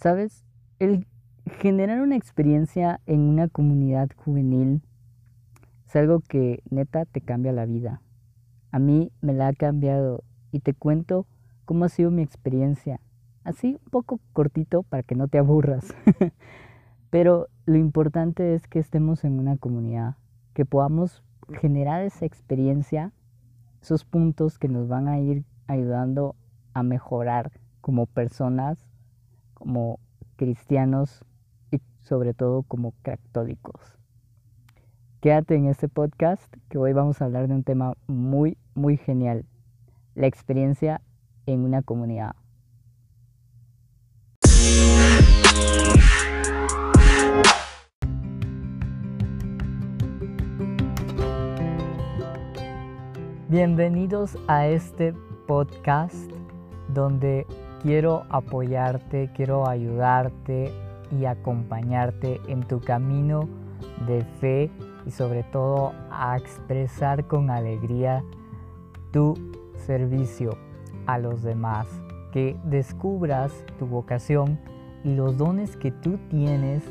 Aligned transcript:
Sabes, 0.00 0.46
el 0.78 1.06
generar 1.58 2.00
una 2.00 2.16
experiencia 2.16 3.02
en 3.04 3.20
una 3.20 3.48
comunidad 3.48 4.08
juvenil 4.16 4.80
es 5.86 5.94
algo 5.94 6.20
que 6.20 6.62
neta 6.70 7.04
te 7.04 7.20
cambia 7.20 7.52
la 7.52 7.66
vida. 7.66 8.00
A 8.72 8.78
mí 8.78 9.12
me 9.20 9.34
la 9.34 9.48
ha 9.48 9.52
cambiado 9.52 10.24
y 10.52 10.60
te 10.60 10.72
cuento 10.72 11.26
cómo 11.66 11.84
ha 11.84 11.90
sido 11.90 12.10
mi 12.10 12.22
experiencia. 12.22 12.98
Así 13.44 13.78
un 13.84 13.90
poco 13.90 14.20
cortito 14.32 14.84
para 14.84 15.02
que 15.02 15.16
no 15.16 15.28
te 15.28 15.36
aburras. 15.36 15.94
Pero 17.10 17.48
lo 17.66 17.76
importante 17.76 18.54
es 18.54 18.66
que 18.68 18.78
estemos 18.78 19.24
en 19.24 19.38
una 19.38 19.58
comunidad, 19.58 20.16
que 20.54 20.64
podamos 20.64 21.22
generar 21.60 22.04
esa 22.04 22.24
experiencia, 22.24 23.12
esos 23.82 24.06
puntos 24.06 24.58
que 24.58 24.68
nos 24.68 24.88
van 24.88 25.08
a 25.08 25.18
ir 25.18 25.44
ayudando 25.66 26.36
a 26.72 26.82
mejorar 26.82 27.52
como 27.82 28.06
personas, 28.06 28.89
como 29.60 30.00
cristianos 30.36 31.22
y 31.70 31.80
sobre 31.98 32.32
todo 32.32 32.62
como 32.62 32.94
católicos. 33.02 33.98
Quédate 35.20 35.54
en 35.54 35.66
este 35.66 35.86
podcast 35.86 36.42
que 36.70 36.78
hoy 36.78 36.94
vamos 36.94 37.20
a 37.20 37.26
hablar 37.26 37.46
de 37.46 37.54
un 37.54 37.62
tema 37.62 37.92
muy, 38.06 38.56
muy 38.74 38.96
genial, 38.96 39.44
la 40.14 40.26
experiencia 40.26 41.02
en 41.44 41.60
una 41.60 41.82
comunidad. 41.82 42.34
Bienvenidos 53.50 54.38
a 54.48 54.68
este 54.68 55.12
podcast 55.46 56.30
donde 56.94 57.46
quiero 57.82 58.24
apoyarte, 58.28 59.30
quiero 59.34 59.66
ayudarte 59.66 60.72
y 61.18 61.24
acompañarte 61.24 62.40
en 62.46 62.62
tu 62.62 62.80
camino 62.80 63.48
de 64.06 64.24
fe 64.40 64.70
y 65.06 65.10
sobre 65.10 65.42
todo 65.44 65.92
a 66.10 66.36
expresar 66.36 67.26
con 67.26 67.50
alegría 67.50 68.22
tu 69.12 69.34
servicio 69.86 70.56
a 71.06 71.18
los 71.18 71.42
demás, 71.42 71.86
que 72.32 72.56
descubras 72.64 73.52
tu 73.78 73.86
vocación 73.86 74.58
y 75.02 75.14
los 75.14 75.36
dones 75.36 75.76
que 75.76 75.90
tú 75.90 76.18
tienes 76.28 76.84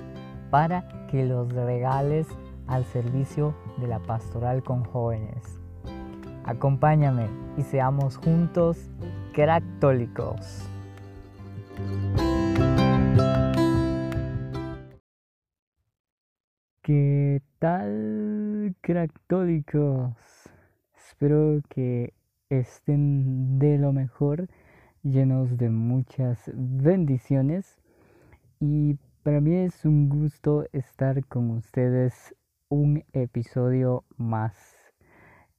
para 0.49 1.07
que 1.07 1.25
los 1.25 1.53
regales 1.53 2.27
al 2.67 2.83
servicio 2.85 3.53
de 3.77 3.87
la 3.87 3.99
pastoral 3.99 4.63
con 4.63 4.83
jóvenes. 4.83 5.59
Acompáñame 6.43 7.27
y 7.57 7.61
seamos 7.61 8.17
juntos 8.17 8.89
católicos. 9.35 10.68
¿Qué 16.81 17.43
tal, 17.59 18.75
católicos? 18.81 20.15
Espero 20.97 21.61
que 21.69 22.13
estén 22.49 23.59
de 23.59 23.77
lo 23.77 23.93
mejor, 23.93 24.47
llenos 25.03 25.55
de 25.57 25.69
muchas 25.69 26.51
bendiciones. 26.55 27.77
Y 28.59 28.95
para 29.21 29.39
mí 29.39 29.53
es 29.55 29.85
un 29.85 30.09
gusto 30.09 30.65
estar 30.73 31.23
con 31.27 31.51
ustedes 31.51 32.35
un 32.69 33.03
episodio 33.13 34.03
más 34.17 34.55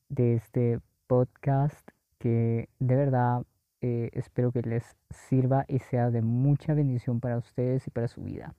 de 0.09 0.35
este 0.35 0.81
podcast 1.07 1.89
que 2.19 2.69
de 2.81 2.97
verdad 2.97 3.45
eh, 3.81 4.11
espero 4.13 4.53
que 4.53 4.63
les 4.63 4.97
sirva 5.11 5.65
y 5.69 5.79
sea 5.79 6.11
de 6.11 6.23
mucha 6.23 6.75
bendición 6.75 7.21
para 7.21 7.39
ustedes 7.39 7.87
y 7.87 7.91
para 7.91 8.09
su 8.09 8.23
vida. 8.23 8.55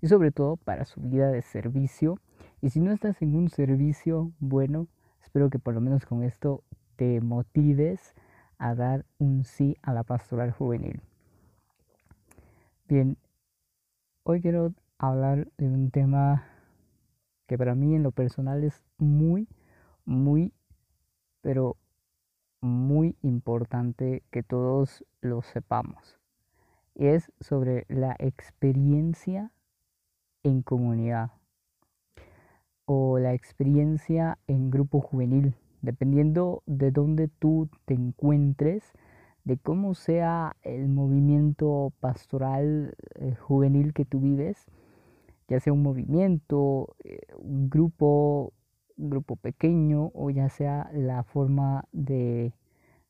Y 0.00 0.08
sobre 0.08 0.30
todo 0.30 0.56
para 0.56 0.84
su 0.84 1.00
vida 1.00 1.30
de 1.30 1.42
servicio. 1.42 2.18
Y 2.60 2.70
si 2.70 2.80
no 2.80 2.92
estás 2.92 3.20
en 3.22 3.34
un 3.34 3.48
servicio 3.48 4.32
bueno, 4.38 4.86
espero 5.22 5.50
que 5.50 5.58
por 5.58 5.74
lo 5.74 5.80
menos 5.80 6.06
con 6.06 6.22
esto 6.22 6.62
te 6.96 7.20
motives 7.20 8.14
a 8.58 8.74
dar 8.74 9.04
un 9.18 9.44
sí 9.44 9.76
a 9.82 9.92
la 9.92 10.02
pastoral 10.02 10.52
juvenil. 10.52 11.00
Bien, 12.88 13.16
hoy 14.24 14.40
quiero 14.40 14.72
hablar 14.98 15.48
de 15.58 15.66
un 15.66 15.90
tema 15.90 16.44
que 17.46 17.56
para 17.56 17.74
mí 17.74 17.94
en 17.94 18.02
lo 18.02 18.10
personal 18.10 18.64
es 18.64 18.82
muy, 18.98 19.48
muy 20.04 20.52
pero 21.40 21.76
muy 22.60 23.16
importante 23.22 24.22
que 24.30 24.42
todos 24.42 25.04
lo 25.20 25.42
sepamos. 25.42 26.18
Es 26.94 27.32
sobre 27.40 27.84
la 27.88 28.16
experiencia 28.18 29.52
en 30.42 30.62
comunidad 30.62 31.30
o 32.84 33.18
la 33.18 33.34
experiencia 33.34 34.38
en 34.46 34.70
grupo 34.70 35.00
juvenil, 35.00 35.54
dependiendo 35.82 36.62
de 36.66 36.90
dónde 36.90 37.28
tú 37.28 37.68
te 37.84 37.94
encuentres, 37.94 38.92
de 39.44 39.58
cómo 39.58 39.94
sea 39.94 40.56
el 40.62 40.88
movimiento 40.88 41.92
pastoral 42.00 42.94
eh, 43.14 43.34
juvenil 43.34 43.92
que 43.92 44.04
tú 44.04 44.20
vives, 44.20 44.66
ya 45.48 45.60
sea 45.60 45.72
un 45.72 45.82
movimiento, 45.82 46.96
eh, 47.04 47.20
un 47.38 47.70
grupo, 47.70 48.52
grupo 48.98 49.36
pequeño 49.36 50.10
o 50.14 50.28
ya 50.30 50.48
sea 50.50 50.90
la 50.92 51.22
forma 51.22 51.84
de, 51.92 52.52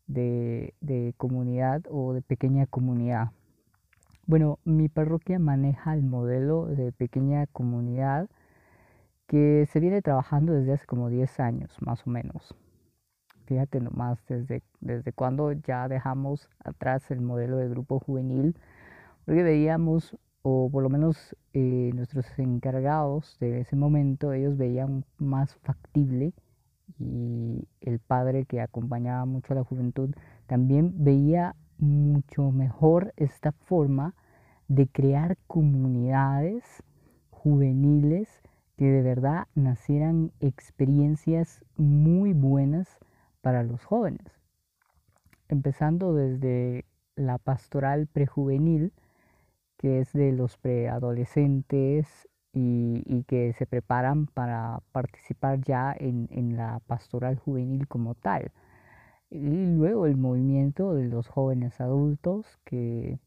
de, 0.07 1.15
comunidad 1.17 1.83
o 1.91 2.13
de 2.13 2.23
pequeña 2.23 2.67
comunidad. 2.67 3.33
Bueno, 4.27 4.59
mi 4.65 4.89
parroquia 4.89 5.39
maneja 5.39 5.95
el 5.95 6.03
modelo 6.03 6.67
de 6.67 6.93
pequeña 6.93 7.47
comunidad 7.47 8.29
que 9.27 9.67
se 9.71 9.81
viene 9.81 10.03
trabajando 10.03 10.53
desde 10.53 10.75
hace 10.75 10.87
como 10.87 11.09
10 11.09 11.41
años, 11.41 11.77
más 11.81 12.07
o 12.07 12.11
menos. 12.11 12.55
Fíjate 13.47 13.81
nomás 13.81 14.23
desde, 14.27 14.63
desde 14.81 15.13
cuando 15.13 15.53
ya 15.53 15.89
dejamos 15.89 16.51
atrás 16.63 17.11
el 17.11 17.23
modelo 17.23 17.57
de 17.57 17.69
grupo 17.69 17.99
juvenil, 17.99 18.55
porque 19.25 19.43
veíamos 19.43 20.17
o 20.51 20.71
por 20.71 20.83
lo 20.83 20.89
menos 20.89 21.37
eh, 21.53 21.91
nuestros 21.95 22.27
encargados 22.39 23.37
de 23.39 23.61
ese 23.61 23.77
momento, 23.77 24.33
ellos 24.33 24.57
veían 24.57 25.05
más 25.19 25.55
factible 25.57 26.33
y 26.99 27.69
el 27.83 27.99
padre 27.99 28.47
que 28.47 28.63
acompañaba 28.63 29.27
mucho 29.27 29.53
a 29.53 29.57
la 29.57 29.65
juventud 29.65 30.15
también 30.47 31.05
veía 31.05 31.55
mucho 31.77 32.51
mejor 32.51 33.13
esta 33.19 33.53
forma 33.53 34.15
de 34.69 34.89
crear 34.89 35.37
comunidades 35.47 36.65
juveniles 37.31 38.29
que 38.79 38.87
de 38.87 39.03
verdad 39.03 39.49
nacieran 39.55 40.33
experiencias 40.41 41.63
muy 41.77 42.33
buenas 42.33 42.89
para 43.43 43.63
los 43.65 43.85
jóvenes. 43.85 44.27
Empezando 45.49 46.15
desde 46.15 46.87
la 47.17 47.37
pastoral 47.37 48.07
prejuvenil, 48.07 48.93
que 49.79 50.01
es 50.01 50.13
de 50.13 50.33
los 50.33 50.59
preadolescentes 50.59 52.29
y, 52.53 53.03
y 53.07 53.25
que 53.25 53.53
se 53.55 53.67
preparan 53.67 54.27
para 54.27 54.81
participar 54.93 55.61
ya 55.63 55.95
en, 55.99 56.29
en, 56.33 56.57
la 56.57 56.81
pastoral 56.87 57.37
juvenil 57.37 57.89
como 57.89 58.15
tal. 58.15 58.53
Y 59.31 59.67
luego 59.67 60.07
el 60.07 60.17
movimiento 60.17 60.95
de 60.95 61.07
los 61.09 61.29
jóvenes 61.29 61.81
adultos 61.81 62.59
que, 62.65 63.19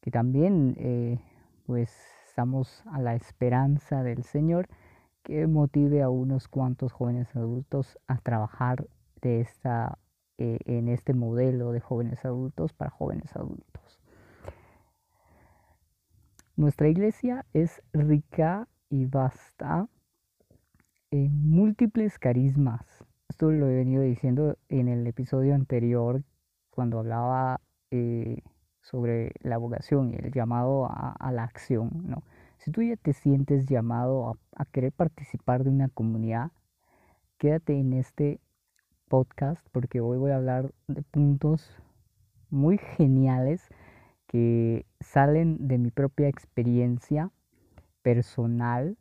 que 0.00 0.10
también 0.10 0.76
eh, 0.78 1.18
pues 1.66 1.90
estamos 2.28 2.82
a 2.86 3.00
la 3.00 3.14
esperanza 3.14 4.02
del 4.02 4.24
Señor 4.24 4.68
que 5.22 5.46
motive 5.46 6.02
a 6.02 6.10
unos 6.10 6.48
cuantos 6.48 6.92
jóvenes 6.92 7.34
adultos 7.36 7.98
a 8.08 8.18
trabajar 8.18 8.86
de 9.20 9.40
esta, 9.40 9.98
eh, 10.38 10.58
en 10.64 10.88
este 10.88 11.14
modelo 11.14 11.72
de 11.72 11.80
jóvenes 11.80 12.24
adultos 12.24 12.72
para 12.72 12.90
jóvenes 12.90 13.34
adultos. 13.36 13.81
Nuestra 16.54 16.88
iglesia 16.88 17.46
es 17.54 17.82
rica 17.94 18.68
y 18.90 19.06
vasta 19.06 19.88
en 21.10 21.50
múltiples 21.50 22.18
carismas. 22.18 22.84
Esto 23.30 23.50
lo 23.50 23.68
he 23.68 23.74
venido 23.74 24.02
diciendo 24.02 24.58
en 24.68 24.88
el 24.88 25.06
episodio 25.06 25.54
anterior 25.54 26.22
cuando 26.68 26.98
hablaba 26.98 27.62
eh, 27.90 28.42
sobre 28.82 29.32
la 29.40 29.56
vocación 29.56 30.12
y 30.12 30.16
el 30.16 30.30
llamado 30.30 30.84
a, 30.90 31.32
la 31.32 31.44
acción. 31.44 31.90
¿no? 32.04 32.22
Si 32.58 32.70
tú 32.70 32.82
ya 32.82 32.96
te 32.96 33.14
sientes 33.14 33.64
llamado 33.64 34.28
a, 34.28 34.34
a 34.54 34.66
querer 34.66 34.92
participar 34.92 35.64
de 35.64 35.70
una 35.70 35.88
comunidad, 35.88 36.50
quédate 37.38 37.78
en 37.78 37.94
este 37.94 38.40
podcast 39.08 39.66
porque 39.72 40.02
hoy 40.02 40.18
voy 40.18 40.32
a 40.32 40.36
hablar 40.36 40.74
de 40.86 41.00
puntos 41.00 41.74
muy 42.50 42.76
geniales 42.76 43.70
que 44.32 44.86
salen 45.00 45.68
de 45.68 45.76
mi 45.76 45.90
propia 45.90 46.28
experiencia 46.28 47.30
personal 48.00 48.96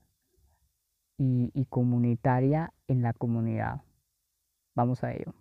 y, 1.17 1.65
comunitaria 1.69 2.73
en 2.87 3.01
la 3.01 3.13
comunidad. 3.13 3.81
Vamos 4.75 5.03
a 5.03 5.13
ello. 5.13 5.33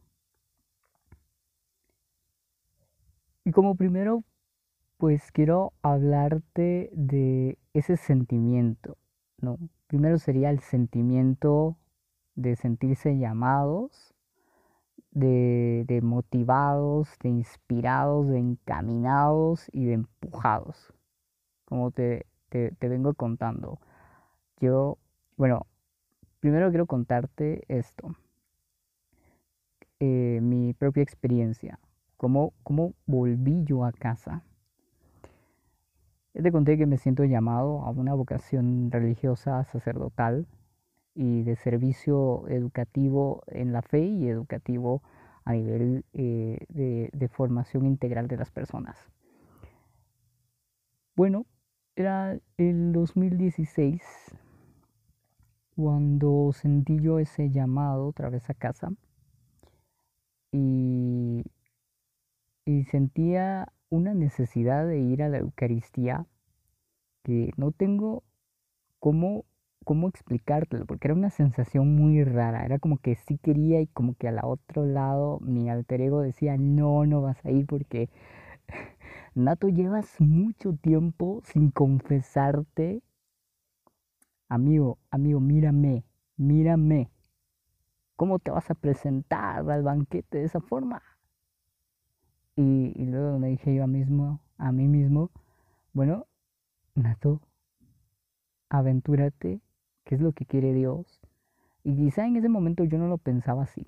Y 3.44 3.50
como 3.50 3.75
primero 3.75 4.22
pues 4.96 5.32
quiero 5.32 5.72
hablarte 5.82 6.90
de 6.93 7.58
ese 7.72 7.96
sentimiento, 7.96 8.98
¿no? 9.40 9.58
Primero 9.86 10.19
sería 10.19 10.50
el 10.50 10.60
sentimiento 10.60 11.78
de 12.36 12.54
sentirse 12.54 13.16
llamados, 13.19 14.09
de, 15.12 15.84
de 15.86 16.00
motivados, 16.00 17.16
de 17.22 17.28
inspirados, 17.30 18.28
de 18.28 18.38
encaminados 18.38 19.68
y 19.72 19.86
de 19.86 19.94
empujados, 19.94 20.92
como 21.64 21.90
te, 21.90 22.26
te, 22.48 22.72
te 22.72 22.88
vengo 22.88 23.14
contando. 23.14 23.78
Yo, 24.60 24.98
bueno, 25.36 25.66
primero 26.40 26.70
quiero 26.70 26.86
contarte 26.86 27.64
esto, 27.68 28.14
eh, 29.98 30.40
mi 30.42 30.72
propia 30.74 31.02
experiencia, 31.02 31.78
cómo, 32.16 32.52
cómo 32.62 32.94
volví 33.06 33.64
yo 33.64 33.84
a 33.84 33.92
casa. 33.92 34.44
Ya 36.32 36.42
te 36.42 36.52
conté 36.52 36.78
que 36.78 36.86
me 36.86 36.96
siento 36.96 37.24
llamado 37.24 37.82
a 37.82 37.90
una 37.90 38.14
vocación 38.14 38.90
religiosa, 38.92 39.64
sacerdotal 39.64 40.46
y 41.20 41.43
de 41.43 41.55
servicio 41.56 42.49
educativo 42.49 43.43
en 43.49 43.75
la 43.75 43.82
fe 43.82 44.00
y 44.06 44.26
educativo 44.26 45.02
a 45.44 45.52
nivel 45.52 46.06
eh, 46.14 46.64
de, 46.70 47.11
de 47.12 47.28
formación 47.28 47.84
integral 47.84 48.26
de 48.26 48.38
las 48.38 48.50
personas. 48.50 48.96
Bueno, 51.14 51.44
era 51.94 52.38
el 52.56 52.93
2016 52.94 54.00
cuando 55.76 56.52
sentí 56.55 56.99
yo 56.99 57.19
ese 57.19 57.50
llamado 57.50 58.06
otra 58.06 58.31
vez 58.31 58.49
a 58.49 58.55
casa 58.55 58.90
y, 60.52 61.44
y 62.64 62.84
sentía 62.84 63.70
una 63.90 64.14
necesidad 64.14 64.87
de 64.87 65.00
ir 65.00 65.22
a 65.22 65.28
la 65.28 65.37
Eucaristía 65.37 66.25
que 67.25 67.52
no 67.58 67.72
tengo 67.72 68.25
cómo, 68.99 69.44
cómo 69.90 70.08
explicártelo, 70.08 70.87
porque 70.87 71.08
era 71.08 71.16
una 71.16 71.31
sensación 71.31 71.96
muy 71.96 72.22
rara, 72.22 72.64
era 72.64 72.78
como 72.78 72.98
que 72.98 73.16
sí 73.16 73.38
quería 73.38 73.81
y 73.81 73.88
como 73.88 74.14
que 74.14 74.28
al 74.28 74.38
otro 74.44 74.87
lado 74.87 75.40
mi 75.40 75.69
alter 75.69 76.00
ego 76.00 76.20
decía, 76.20 76.56
no, 76.56 77.04
no 77.06 77.22
vas 77.22 77.44
a 77.44 77.50
ir 77.50 77.66
porque 77.66 78.08
Nato, 79.34 79.69
llevas 79.69 80.20
mucho 80.20 80.75
tiempo 80.75 81.40
sin 81.42 81.72
confesarte. 81.72 83.02
Amigo, 84.48 84.98
amigo, 85.10 85.40
mírame, 85.40 86.04
mírame. 86.36 87.10
¿Cómo 88.14 88.38
te 88.38 88.52
vas 88.52 88.70
a 88.70 88.76
presentar 88.76 89.69
al 89.69 89.82
banquete 89.82 90.38
de 90.38 90.44
esa 90.44 90.60
forma? 90.60 91.02
Y, 92.54 92.94
luego 93.06 93.40
me 93.40 93.48
dije 93.48 93.75
yo 93.75 93.82
a, 93.82 93.88
mismo, 93.88 94.40
a 94.56 94.70
mí 94.70 94.86
mismo, 94.86 95.32
bueno, 95.93 96.28
Nato, 96.94 97.40
aventúrate, 98.69 99.60
¿qué 100.05 100.14
es 100.14 100.20
lo 100.20 100.32
que 100.32 100.47
quiere 100.47 100.73
Dios? 100.73 101.20
Y 101.85 101.97
quizá 101.97 102.26
en 102.26 102.37
ese 102.37 102.49
momento 102.49 102.85
yo 102.85 102.99
no 102.99 103.08
lo 103.08 103.19
pensaba 103.19 103.62
así. 103.62 103.87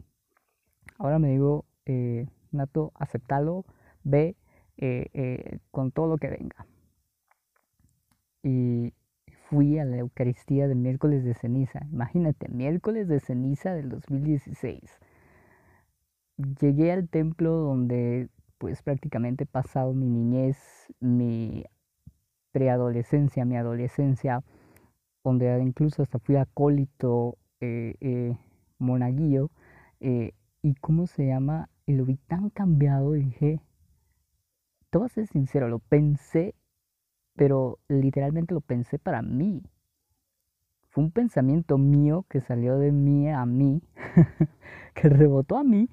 Ahora 0.99 1.19
me 1.19 1.31
digo, 1.31 1.64
eh, 1.85 2.26
Nato, 2.50 2.93
aceptalo, 2.94 3.64
ve 4.05 4.37
eh, 4.76 5.09
eh, 5.14 5.59
con 5.70 5.91
todo 5.91 6.06
lo 6.06 6.19
que 6.19 6.29
venga. 6.29 6.67
Y 8.43 8.93
fui 9.49 9.79
a 9.79 9.85
la 9.85 9.99
Eucaristía 9.99 10.69
del 10.69 10.79
miércoles 10.79 11.25
de 11.25 11.35
ceniza. 11.35 11.81
Imagínate, 11.93 12.49
miércoles 12.49 13.08
de 13.08 13.20
ceniza 13.20 13.75
del 13.75 13.88
2016. 13.91 14.99
Llegué 16.61 16.93
al 16.93 17.08
templo 17.08 17.53
donde 17.53 18.29
pues 18.58 18.82
prácticamente 18.82 19.44
he 19.44 19.47
pasado 19.47 19.93
mi 19.93 20.06
niñez, 20.06 20.56
mi 21.00 21.65
preadolescencia, 22.53 23.44
mi 23.44 23.56
adolescencia, 23.56 24.43
donde 25.24 25.60
incluso 25.62 26.02
hasta 26.02 26.19
fui 26.19 26.36
acólito, 26.36 27.38
eh, 27.60 27.94
eh, 28.00 28.36
monaguillo, 28.78 29.50
eh, 30.00 30.32
y 30.62 30.74
cómo 30.74 31.06
se 31.06 31.26
llama, 31.26 31.69
y 31.86 31.94
lo 31.94 32.04
vi 32.04 32.16
tan 32.16 32.50
cambiado, 32.50 33.12
dije, 33.12 33.60
te 34.90 34.98
voy 34.98 35.06
a 35.06 35.08
ser 35.08 35.26
sincero, 35.26 35.69
lo 35.69 35.78
pensé, 35.78 36.54
pero 37.34 37.78
literalmente 37.88 38.54
lo 38.54 38.60
pensé 38.60 38.98
para 38.98 39.22
mí. 39.22 39.62
Fue 40.90 41.02
un 41.04 41.10
pensamiento 41.10 41.78
mío 41.78 42.26
que 42.28 42.40
salió 42.40 42.78
de 42.78 42.92
mí 42.92 43.30
a 43.30 43.46
mí, 43.46 43.82
que 44.94 45.08
rebotó 45.08 45.56
a 45.56 45.64
mí, 45.64 45.88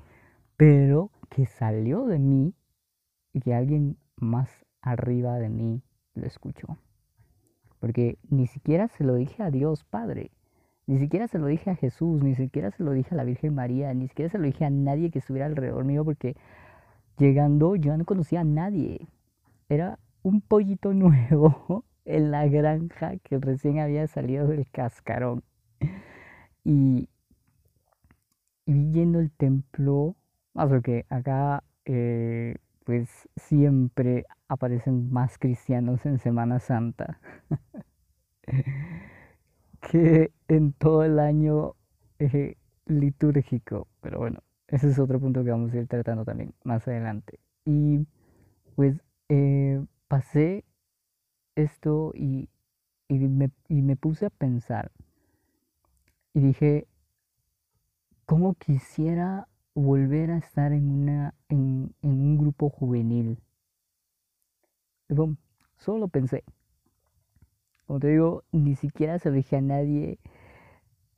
pero 0.57 1.11
que 1.29 1.45
salió 1.45 2.05
de 2.05 2.19
mí 2.19 2.53
y 3.31 3.39
que 3.39 3.53
alguien 3.53 3.97
más 4.17 4.49
arriba 4.81 5.37
de 5.37 5.49
mí 5.49 5.81
lo 6.15 6.25
escuchó. 6.25 6.77
Porque 7.79 8.17
ni 8.29 8.47
siquiera 8.47 8.87
se 8.89 9.03
lo 9.03 9.15
dije 9.15 9.43
a 9.43 9.51
Dios 9.51 9.83
Padre, 9.85 10.31
ni 10.89 10.97
siquiera 10.97 11.27
se 11.27 11.37
lo 11.37 11.45
dije 11.47 11.69
a 11.69 11.75
Jesús, 11.75 12.23
ni 12.23 12.35
siquiera 12.35 12.71
se 12.71 12.83
lo 12.83 12.91
dije 12.93 13.09
a 13.13 13.17
la 13.17 13.23
Virgen 13.23 13.53
María, 13.53 13.93
ni 13.93 14.07
siquiera 14.07 14.31
se 14.31 14.39
lo 14.39 14.45
dije 14.45 14.65
a 14.65 14.71
nadie 14.71 15.11
que 15.11 15.19
estuviera 15.19 15.45
alrededor 15.45 15.85
mío, 15.85 16.03
porque 16.03 16.35
llegando 17.17 17.75
yo 17.75 17.95
no 17.95 18.05
conocía 18.05 18.41
a 18.41 18.43
nadie. 18.43 19.07
Era 19.69 19.99
un 20.23 20.41
pollito 20.41 20.93
nuevo 20.95 21.85
en 22.05 22.31
la 22.31 22.47
granja 22.47 23.17
que 23.17 23.37
recién 23.37 23.79
había 23.79 24.07
salido 24.07 24.47
del 24.47 24.67
cascarón. 24.71 25.43
Y, 26.63 27.07
y 28.65 28.91
yendo 28.91 29.19
al 29.19 29.31
templo, 29.31 30.15
más 30.53 30.71
que 30.81 31.05
acá 31.09 31.63
eh, 31.85 32.55
pues 32.83 33.29
siempre 33.35 34.25
aparecen 34.47 35.11
más 35.11 35.37
cristianos 35.37 36.05
en 36.07 36.17
Semana 36.17 36.59
Santa 36.59 37.19
que 39.91 40.31
en 40.47 40.73
todo 40.73 41.03
el 41.03 41.19
año 41.19 41.75
eh, 42.19 42.55
litúrgico. 42.85 43.87
Pero 44.01 44.19
bueno, 44.19 44.39
ese 44.67 44.89
es 44.89 44.99
otro 44.99 45.19
punto 45.19 45.43
que 45.43 45.51
vamos 45.51 45.73
a 45.73 45.77
ir 45.77 45.87
tratando 45.87 46.25
también 46.25 46.53
más 46.63 46.87
adelante. 46.87 47.39
Y 47.65 48.05
pues 48.75 49.01
eh, 49.29 49.83
pasé 50.07 50.65
esto 51.55 52.11
y, 52.15 52.49
y, 53.07 53.17
me, 53.19 53.51
y 53.67 53.81
me 53.81 53.95
puse 53.95 54.25
a 54.25 54.29
pensar 54.29 54.91
y 56.33 56.41
dije, 56.41 56.87
¿cómo 58.25 58.53
quisiera 58.55 59.47
volver 59.79 60.31
a 60.31 60.37
estar 60.37 60.71
en, 60.73 60.91
una, 60.91 61.33
en, 61.47 61.93
un 62.01 62.37
grupo 62.37 62.69
juvenil. 62.69 63.37
solo 65.77 66.07
pensé. 66.07 66.43
Como 67.89 67.99
te 68.01 68.09
digo, 68.09 68.43
ni 68.51 68.75
siquiera 68.75 69.17
se 69.17 69.29
lo 69.29 69.35
dije 69.35 69.55
a 69.55 69.61
nadie, 69.61 70.19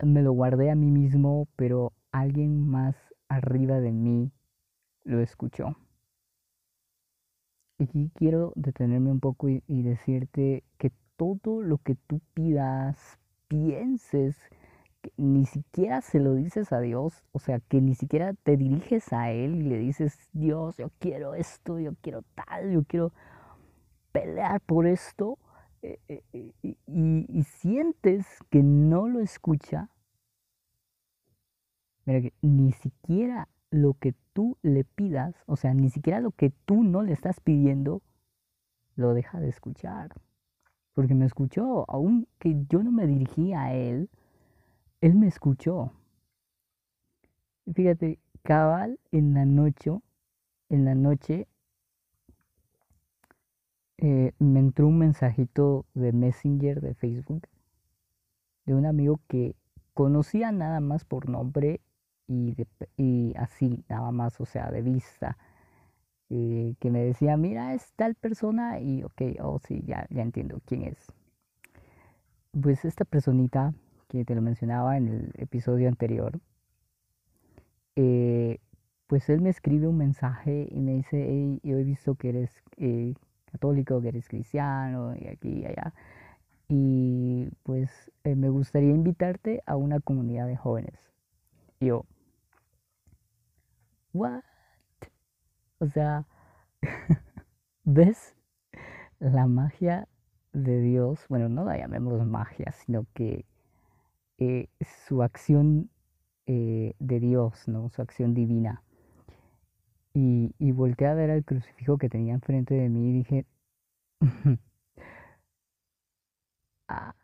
me 0.02 0.22
lo 0.22 0.32
guardé 0.32 0.72
a 0.72 0.76
mí 0.76 0.90
mismo, 0.90 1.50
pero 1.58 1.92
alguien 2.14 2.66
más 2.66 2.96
arriba 3.28 3.82
de 3.82 3.92
mí 3.92 4.32
lo 5.04 5.20
escuchó. 5.20 5.76
Y 7.78 7.84
aquí 7.84 8.10
quiero 8.16 8.54
detenerme 8.56 9.12
un 9.12 9.20
poco 9.20 9.50
y 9.50 9.82
decirte 9.82 10.64
que 10.78 10.94
todo 11.18 11.62
lo 11.62 11.78
que 11.80 11.96
tú 12.08 12.22
pidas, 12.34 13.20
pienses, 13.50 14.38
ni 15.18 15.46
siquiera 15.48 16.00
se 16.00 16.22
lo 16.22 16.36
dices 16.36 16.72
a 16.72 16.80
Dios, 16.80 17.22
o 17.34 17.40
sea, 17.40 17.60
que 17.60 17.82
ni 17.82 17.96
siquiera 17.96 18.34
te 18.44 18.56
diriges 18.56 19.12
a 19.12 19.30
Él 19.32 19.56
y 19.56 19.64
le 19.64 19.78
dices, 19.78 20.30
Dios, 20.32 20.78
yo 20.78 20.90
quiero 21.00 21.34
esto, 21.34 21.80
yo 21.80 21.96
quiero 22.00 22.24
tal, 22.34 22.72
yo 22.72 22.86
quiero 22.86 23.12
pelear 24.14 24.62
por 24.62 24.88
esto, 24.88 25.38
eh, 25.84 26.00
eh, 26.08 26.24
eh, 26.34 26.54
y, 26.62 26.78
y, 27.28 27.44
sientes 27.44 28.28
que 28.50 28.62
no 28.62 29.08
lo 29.08 29.20
escucha, 29.20 29.90
mira 32.06 32.22
que 32.22 32.34
ni 32.42 32.72
siquiera 32.74 33.48
lo 33.72 33.96
que 33.96 34.14
tú 34.34 34.58
le 34.62 34.84
pidas, 34.84 35.36
o 35.48 35.56
sea, 35.56 35.74
ni 35.74 35.90
siquiera 35.90 36.20
lo 36.20 36.32
que 36.32 36.52
tú 36.66 36.84
no 36.84 37.02
le 37.02 37.14
estás 37.14 37.40
pidiendo, 37.40 38.02
lo 38.96 39.14
deja 39.14 39.40
de 39.40 39.50
escuchar. 39.50 40.12
Porque 40.94 41.16
me 41.16 41.26
escuchó, 41.26 41.90
aunque 41.90 42.66
yo 42.70 42.84
no 42.84 42.92
me 42.92 43.08
dirigía 43.08 43.62
a 43.64 43.74
Él, 43.74 44.10
él 45.00 45.16
me 45.16 45.28
escuchó. 45.28 45.94
Fíjate, 47.74 48.20
cabal 48.44 49.00
en 49.12 49.34
la 49.34 49.46
noche, 49.46 49.92
en 50.70 50.86
la 50.86 50.94
noche 50.94 51.48
eh, 54.02 54.34
me 54.40 54.60
entró 54.60 54.88
un 54.88 54.98
mensajito 54.98 55.86
de 55.94 56.12
Messenger 56.12 56.82
de 56.82 56.96
Facebook 56.96 57.48
de 58.66 58.74
un 58.74 58.88
amigo 58.88 59.20
que 59.28 59.56
conocía 59.94 60.52
nada 60.52 60.80
más 60.80 61.06
por 61.06 61.30
nombre 61.30 61.82
y, 62.28 62.56
y 62.98 63.34
así, 63.38 63.84
nada 63.90 64.12
más, 64.12 64.42
o 64.42 64.46
sea, 64.46 64.72
de 64.72 64.82
vista. 64.82 65.38
Eh, 66.30 66.76
que 66.80 66.90
me 66.90 67.04
decía, 67.04 67.38
mira, 67.38 67.74
es 67.76 67.92
tal 67.96 68.16
persona 68.16 68.80
y 68.80 69.04
ok, 69.04 69.22
oh 69.42 69.60
sí, 69.60 69.84
ya, 69.86 70.08
ya 70.10 70.22
entiendo 70.24 70.62
quién 70.66 70.84
es. 70.84 71.12
Pues 72.60 72.86
esta 72.86 73.06
personita 73.06 73.74
que 74.08 74.26
te 74.26 74.34
lo 74.34 74.42
mencionaba 74.42 74.98
en 74.98 75.10
el 75.10 75.32
episodio 75.38 75.90
anterior, 75.90 76.40
eh, 77.96 78.60
pues 79.08 79.30
él 79.30 79.42
me 79.42 79.50
escribe 79.50 79.88
un 79.88 79.98
mensaje 79.98 80.68
y 80.72 80.80
me 80.80 80.94
dice, 80.94 81.26
hey, 81.30 81.60
yo 81.64 81.78
he 81.78 81.84
visto 81.84 82.16
que 82.16 82.30
eres, 82.30 82.64
católico, 83.52 84.02
que 84.02 84.10
eres 84.10 84.28
cristiano, 84.28 85.16
y 85.16 85.28
aquí 85.28 85.62
y 85.62 85.66
allá. 85.66 85.94
Y 86.68 87.50
pues 87.64 88.12
eh, 88.24 88.36
me 88.36 88.50
gustaría 88.50 88.92
invitarte 88.92 89.62
a 89.66 89.76
una 89.76 90.00
comunidad 90.00 90.48
de 90.48 90.58
jóvenes. 90.58 91.12
Y 91.80 91.88
yo, 91.88 92.06
¿what? 94.14 94.44
O 95.80 95.88
sea, 95.88 96.26
¿ves 97.84 98.36
la 99.20 99.48
magia 99.48 100.08
de 100.54 100.80
Dios? 100.82 101.26
Bueno, 101.28 101.50
no 101.50 101.66
la 101.66 101.78
llamemos 101.78 102.26
magia, 102.26 102.72
sino 102.72 103.06
que 103.14 103.46
eh, 104.38 104.70
su 105.08 105.24
acción 105.24 105.90
eh, 106.46 106.94
de 107.00 107.20
Dios, 107.20 107.68
¿no? 107.68 107.90
Su 107.90 108.02
acción 108.02 108.34
divina. 108.34 108.84
Y, 110.14 110.54
y 110.60 110.72
volteé 110.74 111.08
a 111.08 111.14
ver 111.14 111.32
al 111.32 111.44
crucifijo 111.46 111.98
que 111.98 112.10
tenía 112.10 112.34
enfrente 112.34 112.76
de 112.76 112.90
mí 112.90 113.10
y 113.10 113.14
dije, 113.14 113.46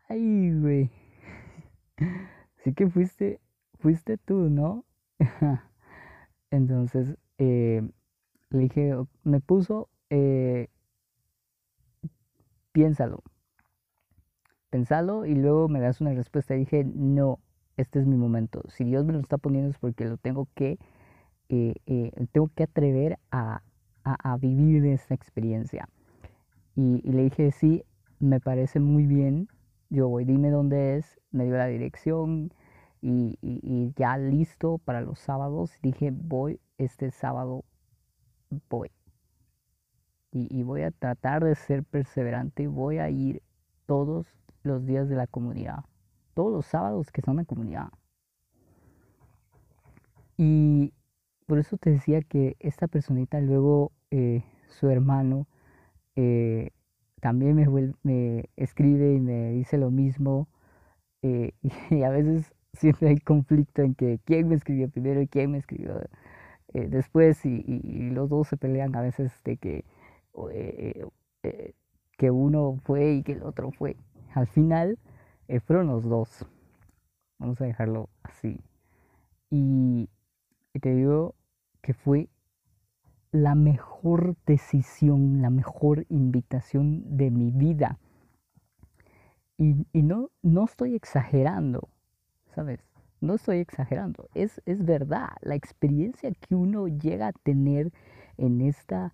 ay, 0.10 0.51
güey. 0.60 0.89
Sí 2.63 2.74
que 2.74 2.89
fuiste, 2.89 3.39
fuiste 3.79 4.17
tú, 4.17 4.50
¿no? 4.50 4.86
Entonces, 6.51 7.17
eh, 7.38 7.82
le 8.50 8.60
dije, 8.60 8.96
me 9.24 9.39
puso, 9.41 9.89
eh, 10.10 10.70
piénsalo, 12.72 13.24
pensalo 14.70 15.25
y 15.25 15.36
luego 15.36 15.67
me 15.67 15.79
das 15.79 16.01
una 16.01 16.13
respuesta. 16.13 16.56
Y 16.56 16.60
dije, 16.60 16.84
no, 16.86 17.39
este 17.77 18.00
es 18.00 18.06
mi 18.06 18.15
momento. 18.15 18.63
Si 18.70 18.84
Dios 18.84 19.06
me 19.06 19.13
lo 19.13 19.20
está 19.20 19.38
poniendo 19.38 19.72
es 19.72 19.77
porque 19.77 20.06
lo 20.06 20.17
tengo 20.17 20.48
que, 20.56 20.79
eh, 21.50 21.75
eh, 21.86 22.12
tengo 22.32 22.50
que 22.56 22.63
atrever 22.63 23.20
a, 23.32 23.62
a, 24.04 24.38
vivir 24.38 24.86
esta 24.86 25.13
experiencia. 25.13 25.89
Y, 26.75 27.01
le 27.10 27.24
dije, 27.24 27.51
sí, 27.51 27.84
me 28.20 28.39
parece 28.39 28.80
muy 28.80 29.06
bien, 29.06 29.48
yo 29.89 30.10
voy, 30.10 30.25
dime 30.25 30.50
dónde 30.50 30.98
es, 30.98 31.20
me 31.32 31.46
dio 31.46 31.58
la 31.58 31.68
dirección 31.68 32.51
y, 33.01 33.94
ya 33.96 34.18
listo 34.18 34.80
para 34.80 35.01
los 35.01 35.20
sábados. 35.20 35.72
Dije, 35.82 36.12
voy 36.12 36.60
este 36.77 37.12
sábado, 37.12 37.63
voy. 38.70 38.92
Y, 40.32 40.63
voy 40.63 40.84
a 40.84 40.92
tratar 40.92 41.44
de 41.44 41.56
ser 41.56 41.84
perseverante 41.84 42.68
voy 42.68 43.00
a 43.00 43.10
ir 43.10 43.42
todos 43.88 44.27
los 44.62 44.86
días 44.86 45.10
de 45.10 45.16
la 45.16 45.25
comunidad 45.25 45.86
todos 46.38 46.54
los 46.54 46.68
sábados 46.68 47.12
que 47.12 47.24
son 47.24 47.38
la 47.38 47.46
comunidad. 47.46 47.89
Y 50.38 50.94
por 51.48 51.60
eso 51.60 51.77
te 51.77 51.92
decía 51.92 52.22
que 52.22 52.58
esta 52.60 52.88
personita 52.88 53.39
luego, 53.39 53.94
eh, 54.12 54.44
su 54.68 54.89
hermano, 54.89 55.48
eh, 56.16 56.72
también 57.22 57.56
me, 57.56 57.66
me, 58.04 58.50
escribe 58.58 59.13
y 59.13 59.20
me 59.20 59.51
dice 59.54 59.77
lo 59.77 59.89
mismo. 59.89 60.50
Eh, 61.24 61.54
y 61.92 62.04
a 62.04 62.10
veces 62.10 62.54
siempre 62.74 63.10
hay 63.10 63.18
conflicto 63.20 63.82
en 63.82 63.96
que 63.96 64.20
quién 64.25 64.50
me 64.50 64.56
escribió 64.56 64.89
primero 64.89 65.22
y 65.22 65.27
quién 65.27 65.51
me 65.51 65.58
escribió 65.60 66.01
después. 66.74 67.46
Y, 67.46 68.10
los 68.12 68.30
dos 68.30 68.50
se 68.50 68.58
pelean 68.58 68.96
a 68.96 69.01
veces 69.01 69.32
de 69.44 69.58
que, 69.58 69.86
que 72.18 72.32
uno 72.32 72.77
fue 72.84 73.13
y 73.16 73.24
que 73.24 73.34
el 73.34 73.44
otro 73.44 73.72
fue. 73.72 73.96
Al 74.36 74.48
final 74.48 75.00
fueron 75.66 75.88
los 75.88 76.04
dos. 76.04 76.46
Vamos 77.39 77.62
a 77.62 77.66
dejarlo 77.66 78.10
así. 78.24 78.60
Y, 79.50 80.10
te 80.74 80.94
digo 80.94 81.36
que 81.82 81.94
fue 81.94 82.30
la 83.32 83.56
mejor 83.56 84.36
decisión, 84.46 85.42
la 85.42 85.50
mejor 85.50 86.06
invitación 86.10 87.18
de 87.18 87.30
mi 87.30 87.52
vida. 87.52 88.00
Y, 89.58 89.88
y, 89.92 90.04
no, 90.04 90.30
no 90.44 90.66
estoy 90.66 90.96
exagerando, 90.96 91.90
¿sabes? 92.54 92.80
No 93.22 93.36
estoy 93.36 93.58
exagerando. 93.58 94.30
Es, 94.36 94.62
es 94.66 94.86
verdad, 94.86 95.30
la 95.42 95.56
experiencia 95.56 96.32
que 96.32 96.56
uno 96.56 96.88
llega 96.88 97.30
a 97.30 97.34
tener 97.34 97.92
en 98.38 98.62
esta, 98.62 99.14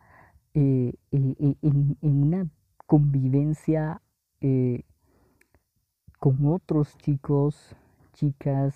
eh, 0.54 0.94
eh, 1.12 1.56
en, 1.62 1.98
en, 2.02 2.24
una 2.24 2.48
convivencia 2.86 4.02
con 6.20 6.46
otros 6.48 6.98
chicos, 6.98 7.78
chicas 8.12 8.76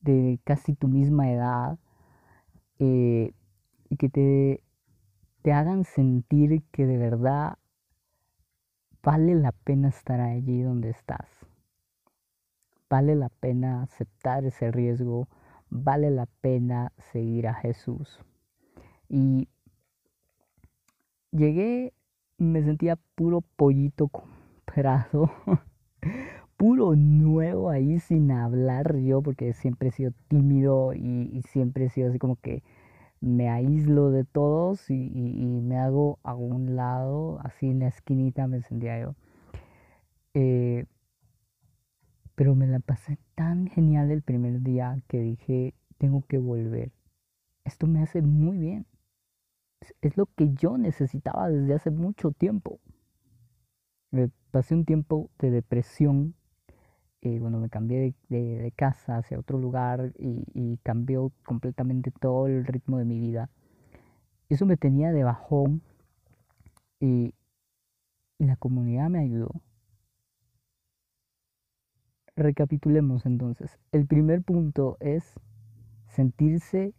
de 0.00 0.38
casi 0.44 0.74
tu 0.74 0.86
misma 0.86 1.32
edad 1.32 1.78
eh, 2.78 3.32
y 3.88 3.96
que 3.96 4.08
te, 4.08 4.62
te 5.42 5.52
hagan 5.52 5.84
sentir 5.84 6.62
que 6.70 6.86
de 6.86 6.98
verdad 6.98 7.58
vale 9.02 9.34
la 9.34 9.52
pena 9.52 9.88
estar 9.88 10.20
allí 10.20 10.62
donde 10.62 10.90
estás. 10.90 11.28
Vale 12.90 13.14
la 13.14 13.28
pena 13.28 13.82
aceptar 13.82 14.44
ese 14.44 14.70
riesgo, 14.70 15.28
vale 15.70 16.10
la 16.10 16.26
pena 16.26 16.92
seguir 17.12 17.48
a 17.48 17.54
Jesús. 17.54 18.20
Y 19.08 19.48
llegué, 21.30 21.92
me 22.38 22.62
sentía 22.62 22.96
puro 23.14 23.40
pollito 23.40 24.08
comprado 24.08 25.30
puro 26.58 26.96
nuevo 26.96 27.70
ahí 27.70 28.00
sin 28.00 28.30
hablar 28.32 28.98
yo, 28.98 29.22
porque 29.22 29.54
siempre 29.54 29.88
he 29.88 29.92
sido 29.92 30.12
tímido 30.28 30.92
y, 30.92 31.42
siempre 31.48 31.86
he 31.86 31.88
sido 31.88 32.10
así 32.10 32.18
como 32.18 32.36
que 32.36 32.62
me 33.20 33.48
aíslo 33.48 34.10
de 34.10 34.24
todos 34.24 34.90
y, 34.90 34.98
me 35.62 35.78
hago 35.78 36.18
a 36.24 36.34
un 36.34 36.76
lado, 36.76 37.40
así 37.42 37.68
en 37.70 37.80
la 37.80 37.88
esquinita 37.88 38.46
me 38.48 38.60
sentía 38.62 39.00
yo. 39.00 39.14
Eh, 40.34 40.86
pero 42.34 42.54
me 42.54 42.66
la 42.66 42.80
pasé 42.80 43.18
tan 43.34 43.68
genial 43.68 44.10
el 44.10 44.22
primer 44.22 44.62
día 44.62 45.00
que 45.08 45.20
dije, 45.20 45.74
tengo 45.98 46.22
que 46.28 46.38
volver. 46.38 46.92
Esto 47.64 47.86
me 47.86 48.02
hace 48.02 48.20
muy 48.22 48.58
bien. 48.58 48.86
Es 50.00 50.16
lo 50.16 50.26
que 50.26 50.52
yo 50.54 50.76
necesitaba 50.76 51.48
desde 51.48 51.74
hace 51.74 51.90
mucho 51.90 52.32
tiempo. 52.32 52.80
Me 54.10 54.30
pasé 54.50 54.74
un 54.74 54.84
tiempo 54.84 55.30
de 55.38 55.50
depresión 55.50 56.34
eh, 57.22 57.38
bueno, 57.40 57.58
me 57.58 57.68
cambié 57.68 58.14
de, 58.28 58.72
casa 58.76 59.18
hacia 59.18 59.38
otro 59.38 59.58
lugar 59.58 60.12
y, 60.18 60.78
cambió 60.82 61.32
completamente 61.44 62.10
todo 62.12 62.46
el 62.46 62.64
ritmo 62.64 62.98
de 62.98 63.04
mi 63.04 63.18
vida. 63.18 63.50
Eso 64.48 64.66
me 64.66 64.76
tenía 64.76 65.12
de 65.12 65.24
bajón 65.24 65.82
y, 67.00 67.34
y 68.38 68.44
la 68.46 68.56
comunidad 68.56 69.10
me 69.10 69.20
ayudó. 69.20 69.50
Recapitulemos 72.36 73.26
entonces. 73.26 73.78
El 73.90 74.06
primer 74.06 74.42
punto 74.42 74.96
es 75.00 75.34
sentirse 76.06 76.94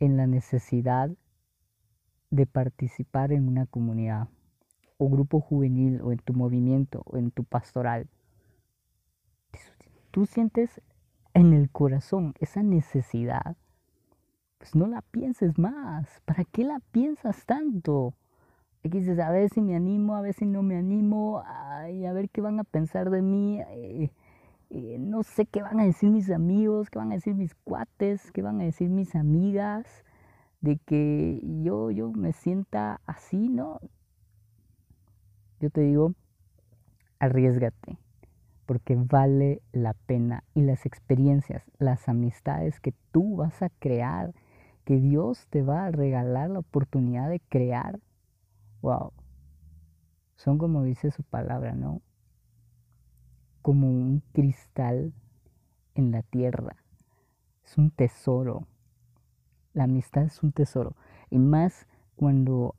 en 0.00 0.16
la 0.16 0.26
necesidad 0.26 1.10
de 2.30 2.46
participar 2.46 3.32
en 3.32 3.46
una 3.46 3.66
comunidad 3.66 4.28
o 4.98 5.08
grupo 5.08 5.40
juvenil 5.40 6.00
o 6.02 6.12
en 6.12 6.18
tu 6.18 6.34
movimiento 6.34 7.02
o 7.06 7.16
en 7.16 7.30
tu 7.30 7.44
pastoral 7.44 8.08
tú 10.10 10.26
sientes 10.26 10.80
en 11.34 11.52
el 11.52 11.70
corazón 11.70 12.34
esa 12.40 12.62
necesidad, 12.62 13.56
pues 14.58 14.74
no 14.74 14.86
la 14.86 15.02
pienses 15.02 15.58
más. 15.58 16.20
¿Para 16.24 16.44
qué 16.44 16.64
la 16.64 16.80
piensas 16.92 17.46
tanto? 17.46 18.14
Y 18.82 18.88
dices, 18.88 19.18
a 19.18 19.30
ver 19.30 19.50
si 19.50 19.60
me 19.60 19.76
animo, 19.76 20.16
a 20.16 20.22
ver 20.22 20.34
si 20.34 20.46
no 20.46 20.62
me 20.62 20.76
animo, 20.76 21.42
ay, 21.46 22.06
a 22.06 22.12
ver 22.12 22.30
qué 22.30 22.40
van 22.40 22.58
a 22.60 22.64
pensar 22.64 23.10
de 23.10 23.22
mí, 23.22 23.60
eh, 23.60 24.10
eh, 24.70 24.96
no 24.98 25.22
sé 25.22 25.46
qué 25.46 25.62
van 25.62 25.80
a 25.80 25.84
decir 25.84 26.10
mis 26.10 26.30
amigos, 26.30 26.88
qué 26.90 26.98
van 26.98 27.12
a 27.12 27.16
decir 27.16 27.34
mis 27.34 27.54
cuates, 27.54 28.32
qué 28.32 28.42
van 28.42 28.60
a 28.60 28.64
decir 28.64 28.88
mis 28.88 29.14
amigas, 29.14 29.86
de 30.60 30.78
que 30.78 31.40
yo, 31.62 31.90
yo 31.90 32.10
me 32.12 32.32
sienta 32.32 33.00
así, 33.06 33.48
¿no? 33.48 33.80
Yo 35.60 35.70
te 35.70 35.82
digo, 35.82 36.14
arriesgate 37.18 37.99
porque 38.70 38.94
vale 38.94 39.62
la 39.72 39.94
pena. 39.94 40.44
Y 40.54 40.62
las 40.62 40.86
experiencias, 40.86 41.64
las 41.80 42.08
amistades 42.08 42.78
que 42.78 42.94
tú 43.10 43.34
vas 43.34 43.62
a 43.62 43.68
crear, 43.68 44.32
que 44.84 45.00
Dios 45.00 45.48
te 45.50 45.62
va 45.62 45.86
a 45.86 45.90
regalar 45.90 46.50
la 46.50 46.60
oportunidad 46.60 47.28
de 47.28 47.40
crear, 47.40 47.98
wow, 48.80 49.12
son 50.36 50.56
como 50.58 50.84
dice 50.84 51.10
su 51.10 51.24
palabra, 51.24 51.74
¿no? 51.74 52.00
Como 53.60 53.88
un 53.88 54.22
cristal 54.32 55.12
en 55.96 56.12
la 56.12 56.22
tierra. 56.22 56.76
Es 57.64 57.76
un 57.76 57.90
tesoro. 57.90 58.68
La 59.72 59.82
amistad 59.82 60.22
es 60.22 60.44
un 60.44 60.52
tesoro. 60.52 60.94
Y 61.28 61.40
más 61.40 61.88
cuando 62.14 62.76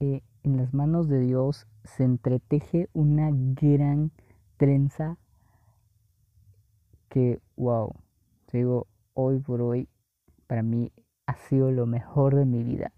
eh, 0.00 0.24
en 0.42 0.56
las 0.56 0.74
manos 0.74 1.06
de 1.06 1.20
Dios 1.20 1.68
se 1.84 2.02
entreteje 2.02 2.88
una 2.92 3.30
gran 3.30 4.10
trenza 4.56 5.16
que, 7.08 7.40
wow, 7.56 7.94
digo, 8.52 8.86
hoy 9.14 9.38
por 9.40 9.60
hoy, 9.60 9.88
para 10.46 10.62
mí 10.62 10.92
ha 11.26 11.34
sido 11.34 11.70
lo 11.70 11.86
mejor 11.86 12.34
de 12.34 12.44
mi 12.44 12.62
vida. 12.62 12.92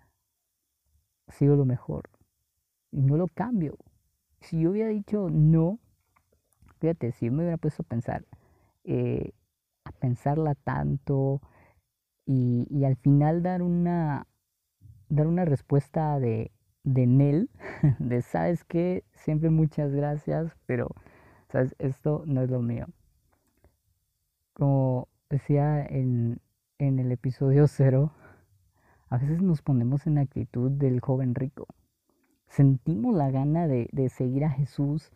Ha 1.26 1.32
sido 1.32 1.56
lo 1.56 1.64
mejor. 1.64 2.10
Y 2.90 3.02
no 3.02 3.16
lo 3.16 3.26
cambio. 3.28 3.76
si 4.40 4.60
yo 4.60 4.70
hubiera 4.70 4.88
dicho 4.90 5.28
no, 5.30 5.78
fíjate, 6.80 7.12
si 7.12 7.26
yo 7.26 7.32
me 7.32 7.42
hubiera 7.42 7.58
puesto 7.58 7.82
a 7.82 7.86
pensar, 7.86 8.24
eh, 8.84 9.32
a 9.84 9.92
pensarla 9.92 10.54
tanto 10.54 11.40
y, 12.26 12.66
y, 12.70 12.84
al 12.84 12.96
final 12.96 13.42
dar 13.42 13.62
una, 13.62 14.26
dar 15.08 15.26
una 15.26 15.44
respuesta 15.44 16.18
de, 16.20 16.52
de 16.84 17.06
Nel, 17.06 17.50
de 17.98 18.22
sabes 18.22 18.64
que 18.64 19.04
siempre 19.14 19.50
muchas 19.50 19.92
gracias, 19.92 20.56
pero 20.66 20.88
sabes, 21.50 21.74
esto 21.78 22.22
no 22.26 22.42
es 22.42 22.50
lo 22.50 22.62
mío. 22.62 22.86
Como 24.60 25.08
decía 25.30 25.82
en, 25.86 26.38
en 26.76 26.98
el 26.98 27.10
episodio 27.12 27.66
cero, 27.66 28.12
a 29.08 29.16
veces 29.16 29.40
nos 29.40 29.62
ponemos 29.62 30.06
en 30.06 30.18
actitud 30.18 30.70
del 30.70 31.00
joven 31.00 31.34
rico. 31.34 31.66
Sentimos 32.46 33.14
la 33.14 33.30
gana 33.30 33.66
de, 33.66 33.88
de 33.90 34.10
seguir 34.10 34.44
a 34.44 34.50
Jesús, 34.50 35.12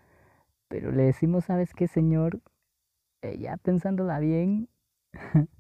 pero 0.69 0.93
le 0.93 1.03
decimos, 1.03 1.45
¿sabes 1.45 1.75
qué, 1.75 1.89
Señor? 1.89 2.41
Eh, 3.21 3.37
ya 3.37 3.59
pensándola 3.59 4.19
bien, 4.19 4.71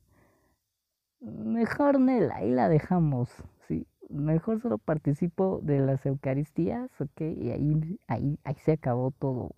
mejor 1.20 2.00
Nel, 2.00 2.30
ahí 2.30 2.52
la 2.52 2.70
dejamos, 2.70 3.28
¿sí? 3.68 3.86
Mejor 4.08 4.62
solo 4.62 4.78
participo 4.78 5.60
de 5.62 5.80
las 5.80 6.06
Eucaristías, 6.06 6.90
¿ok? 7.02 7.20
Y 7.20 7.50
ahí, 7.50 7.98
ahí, 8.08 8.38
ahí 8.44 8.56
se 8.64 8.72
acabó 8.72 9.10
todo. 9.10 9.50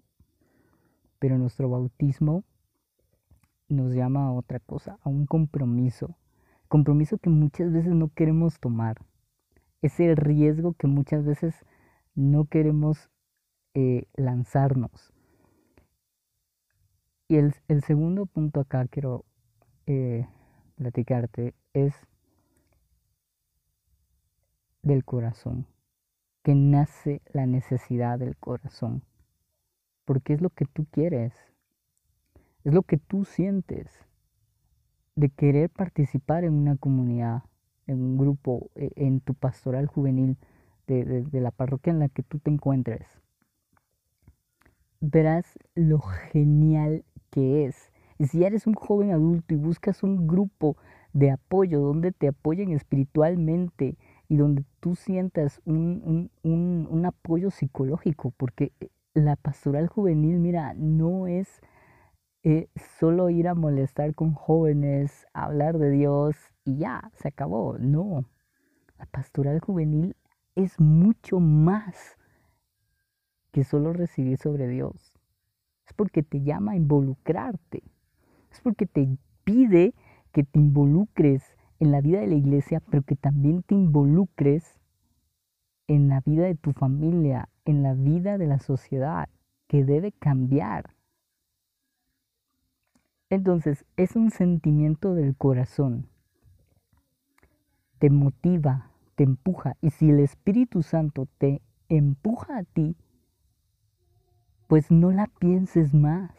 Pero 1.20 1.38
nuestro 1.38 1.70
bautismo 1.70 2.42
nos 3.68 3.92
llama 3.92 4.26
a 4.26 4.32
otra 4.32 4.60
cosa, 4.60 4.98
a 5.02 5.08
un 5.08 5.26
compromiso. 5.26 6.16
Compromiso 6.68 7.18
que 7.18 7.30
muchas 7.30 7.72
veces 7.72 7.92
no 7.94 8.08
queremos 8.08 8.58
tomar. 8.60 8.96
Ese 9.82 10.14
riesgo 10.14 10.74
que 10.74 10.86
muchas 10.86 11.24
veces 11.24 11.54
no 12.14 12.46
queremos 12.46 13.10
eh, 13.74 14.06
lanzarnos. 14.14 15.12
Y 17.28 17.36
el, 17.36 17.54
el, 17.68 17.82
segundo 17.82 18.26
punto 18.26 18.60
acá 18.60 18.86
quiero 18.86 19.24
eh, 19.86 20.26
platicarte 20.76 21.54
es 21.72 21.94
del 24.82 25.04
corazón, 25.04 25.66
que 26.44 26.54
nace 26.54 27.20
la 27.32 27.46
necesidad 27.46 28.18
del 28.20 28.36
corazón, 28.36 29.02
porque 30.04 30.32
es 30.32 30.40
lo 30.40 30.50
que 30.50 30.64
tú 30.64 30.86
quieres, 30.92 31.34
es 32.66 32.74
lo 32.74 32.82
que 32.82 32.96
tú 32.96 33.24
sientes 33.24 33.86
de 35.14 35.30
querer 35.30 35.70
participar 35.70 36.42
en 36.42 36.52
una 36.52 36.76
comunidad, 36.76 37.44
en 37.86 38.02
un 38.02 38.18
grupo, 38.18 38.70
e, 38.74 38.90
en 38.96 39.20
tu 39.20 39.34
pastoral 39.34 39.86
juvenil 39.86 40.36
de, 40.88 41.22
de, 41.22 41.40
la 41.40 41.52
parroquia 41.52 41.92
en 41.92 42.00
la 42.00 42.08
que 42.08 42.24
tú 42.24 42.40
te 42.40 42.50
encuentres. 42.50 43.06
Verás 45.00 45.60
lo 45.76 46.00
genial 46.00 47.04
que 47.30 47.66
es. 47.66 47.92
Y 48.18 48.26
si 48.26 48.42
eres 48.42 48.66
un 48.66 48.74
joven 48.74 49.12
adulto 49.12 49.54
y 49.54 49.58
buscas 49.58 50.02
un 50.02 50.26
grupo 50.26 50.76
de 51.12 51.30
apoyo 51.30 51.80
donde 51.80 52.10
te 52.10 52.26
apoyen 52.26 52.72
espiritualmente 52.72 53.96
y 54.28 54.36
donde 54.38 54.64
tú 54.80 54.96
sientas 54.96 55.60
un, 55.66 56.02
un, 56.04 56.30
un, 56.42 56.88
un 56.90 57.06
apoyo 57.06 57.52
psicológico, 57.52 58.32
porque 58.36 58.72
la 59.14 59.36
pastoral 59.36 59.86
juvenil, 59.86 60.40
mira, 60.40 60.74
no 60.74 61.28
es 61.28 61.60
eh, 62.48 62.68
solo 63.00 63.28
ir 63.28 63.48
a 63.48 63.56
molestar 63.56 64.14
con 64.14 64.32
jóvenes, 64.32 65.26
hablar 65.32 65.78
de 65.78 65.90
Dios 65.90 66.36
y 66.64 66.76
ya, 66.76 67.10
se 67.16 67.26
acabó. 67.26 67.76
No, 67.76 68.24
la 69.00 69.06
pastoral 69.06 69.58
juvenil 69.58 70.14
es 70.54 70.78
mucho 70.78 71.40
más 71.40 72.16
que 73.50 73.64
solo 73.64 73.92
recibir 73.92 74.38
sobre 74.38 74.68
Dios. 74.68 75.12
Es 75.88 75.92
porque 75.92 76.22
te 76.22 76.40
llama 76.40 76.72
a 76.72 76.76
involucrarte. 76.76 77.82
Es 78.52 78.60
porque 78.60 78.86
te 78.86 79.08
pide 79.42 79.92
que 80.30 80.44
te 80.44 80.60
involucres 80.60 81.42
en 81.80 81.90
la 81.90 82.00
vida 82.00 82.20
de 82.20 82.28
la 82.28 82.36
iglesia, 82.36 82.80
pero 82.88 83.02
que 83.02 83.16
también 83.16 83.64
te 83.64 83.74
involucres 83.74 84.78
en 85.88 86.06
la 86.06 86.20
vida 86.24 86.44
de 86.44 86.54
tu 86.54 86.72
familia, 86.72 87.48
en 87.64 87.82
la 87.82 87.94
vida 87.94 88.38
de 88.38 88.46
la 88.46 88.60
sociedad, 88.60 89.28
que 89.66 89.84
debe 89.84 90.12
cambiar. 90.12 90.95
Entonces, 93.28 93.84
es 93.96 94.14
un 94.14 94.30
sentimiento 94.30 95.14
del 95.14 95.36
corazón. 95.36 96.08
Te 97.98 98.10
motiva, 98.10 98.92
te 99.16 99.24
empuja. 99.24 99.76
Y 99.80 99.90
si 99.90 100.10
el 100.10 100.20
Espíritu 100.20 100.82
Santo 100.82 101.26
te 101.38 101.60
empuja 101.88 102.58
a 102.58 102.62
ti, 102.62 102.96
pues 104.68 104.90
no 104.90 105.10
la 105.10 105.26
pienses 105.26 105.92
más. 105.92 106.30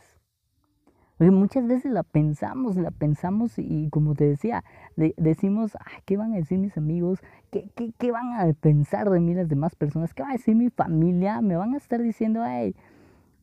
Porque 1.18 1.32
muchas 1.32 1.66
veces 1.68 1.92
la 1.92 2.04
pensamos, 2.04 2.78
la 2.78 2.92
pensamos 2.92 3.58
y 3.58 3.90
como 3.90 4.14
te 4.14 4.26
decía, 4.26 4.64
decimos, 4.96 5.76
¿qué 6.06 6.16
van 6.16 6.34
a 6.34 6.36
decir 6.36 6.60
mis 6.60 6.78
amigos? 6.78 7.20
¿Qué, 7.50 7.72
¿Qué, 7.76 7.92
qué, 7.98 8.12
van 8.12 8.34
a 8.34 8.54
pensar 8.54 9.10
de 9.10 9.20
mí 9.20 9.34
las 9.34 9.50
demás 9.50 9.76
personas? 9.76 10.14
¿Qué 10.14 10.22
va 10.22 10.30
a 10.30 10.34
decir 10.34 10.56
mi 10.56 10.70
familia? 10.70 11.42
Me 11.42 11.56
van 11.56 11.74
a 11.74 11.78
estar 11.78 12.02
diciendo, 12.02 12.44
ay, 12.44 12.76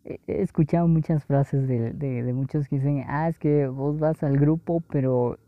he 0.05 0.43
escuchado 0.43 0.87
muchas 0.87 1.25
frases 1.25 1.67
de, 1.67 1.93
de, 1.93 2.23
de, 2.23 2.33
muchos 2.33 2.69
que 2.69 2.77
dicen, 2.77 3.05
ah, 3.09 3.29
es 3.29 3.39
que 3.39 3.67
vos 3.69 3.99
vas 3.99 4.23
al 4.23 4.37
grupo, 4.37 4.83
pero 4.91 5.39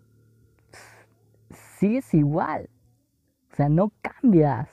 sigues 1.51 2.12
igual. 2.14 2.69
O 3.53 3.57
sea, 3.57 3.69
no 3.69 3.92
cambias. 4.03 4.69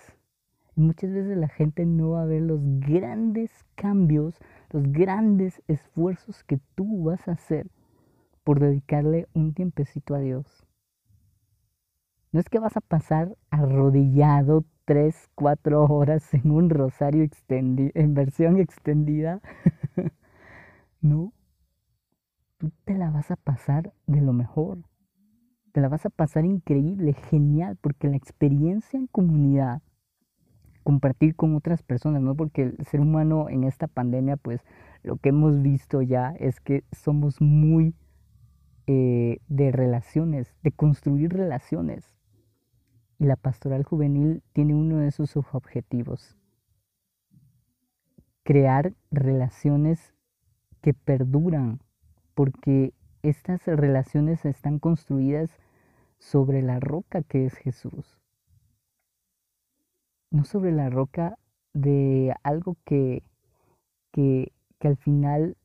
Y 0.76 0.82
muchas 0.82 1.12
veces 1.12 1.38
la 1.38 1.50
gente 1.50 1.86
no 1.86 2.12
va 2.12 2.24
a 2.24 2.26
ver 2.26 2.42
los 2.42 2.60
grandes 2.80 3.52
cambios, 3.76 4.40
los 4.72 4.84
grandes 4.92 5.62
esfuerzos 5.68 6.44
que 6.44 6.60
tú 6.76 7.04
vas 7.04 7.28
a 7.28 7.34
hacer 7.34 7.68
por 8.44 8.60
dedicarle 8.60 9.28
un 9.34 9.54
tiempecito 9.54 10.16
a 10.16 10.20
Dios. 10.20 10.66
No 12.32 12.40
es 12.40 12.50
que 12.50 12.60
vas 12.60 12.76
a 12.76 12.82
pasar 12.82 13.38
arrodillado 13.52 14.66
tres, 14.86 15.30
cuatro 15.36 15.84
horas 15.86 16.34
en 16.34 16.52
un 16.52 16.70
rosario 16.70 17.24
extendido, 17.24 17.92
en 17.96 18.14
versión 18.14 18.60
extendida. 18.60 19.42
no. 21.02 21.34
Tú 22.58 22.72
te 22.86 22.94
la 22.94 23.10
vas 23.10 23.32
a 23.32 23.36
pasar 23.36 23.94
de 24.08 24.22
lo 24.22 24.34
mejor. 24.34 24.80
Te 25.74 25.82
la 25.82 25.90
vas 25.90 26.06
a 26.06 26.10
pasar 26.10 26.46
increíble, 26.46 27.14
genial, 27.14 27.78
porque 27.82 28.08
la 28.08 28.16
experiencia 28.16 28.98
en 28.98 29.08
comunidad, 29.08 29.82
compartir 30.84 31.36
con 31.36 31.56
otras 31.56 31.82
personas, 31.82 32.22
¿no? 32.22 32.36
Porque 32.36 32.64
el 32.64 32.86
ser 32.86 33.02
humano 33.02 33.50
en 33.50 33.64
esta 33.64 33.88
pandemia, 33.88 34.38
pues 34.38 34.62
lo 35.02 35.18
que 35.18 35.30
hemos 35.30 35.62
visto 35.62 36.02
ya 36.02 36.36
es 36.40 36.60
que 36.62 36.84
somos 36.92 37.42
muy 37.42 37.96
eh, 38.86 39.40
de 39.48 39.72
relaciones, 39.72 40.54
de 40.62 40.72
construir 40.72 41.34
relaciones. 41.34 42.13
Y 43.20 43.26
la 43.26 43.36
pastoral 43.36 43.84
juvenil 43.84 44.44
tiene 44.54 44.76
uno 44.76 44.98
de 44.98 45.12
sus 45.12 45.36
objetivos. 45.38 46.38
Crear 48.44 48.94
relaciones 49.12 50.14
que 50.82 50.94
perduran, 50.94 51.80
porque 52.34 52.94
estas 53.22 53.66
relaciones 53.66 54.44
están 54.46 54.80
construidas 54.80 55.50
sobre 56.20 56.62
la 56.62 56.80
roca 56.80 57.22
que 57.22 57.46
es 57.46 57.56
Jesús. 57.56 58.20
No 60.30 60.44
sobre 60.44 60.72
la 60.72 60.90
roca 60.90 61.38
de 61.74 62.34
algo 62.44 62.76
que, 62.86 63.24
que, 64.12 64.52
que 64.80 64.88
al 64.88 64.98
final 64.98 65.58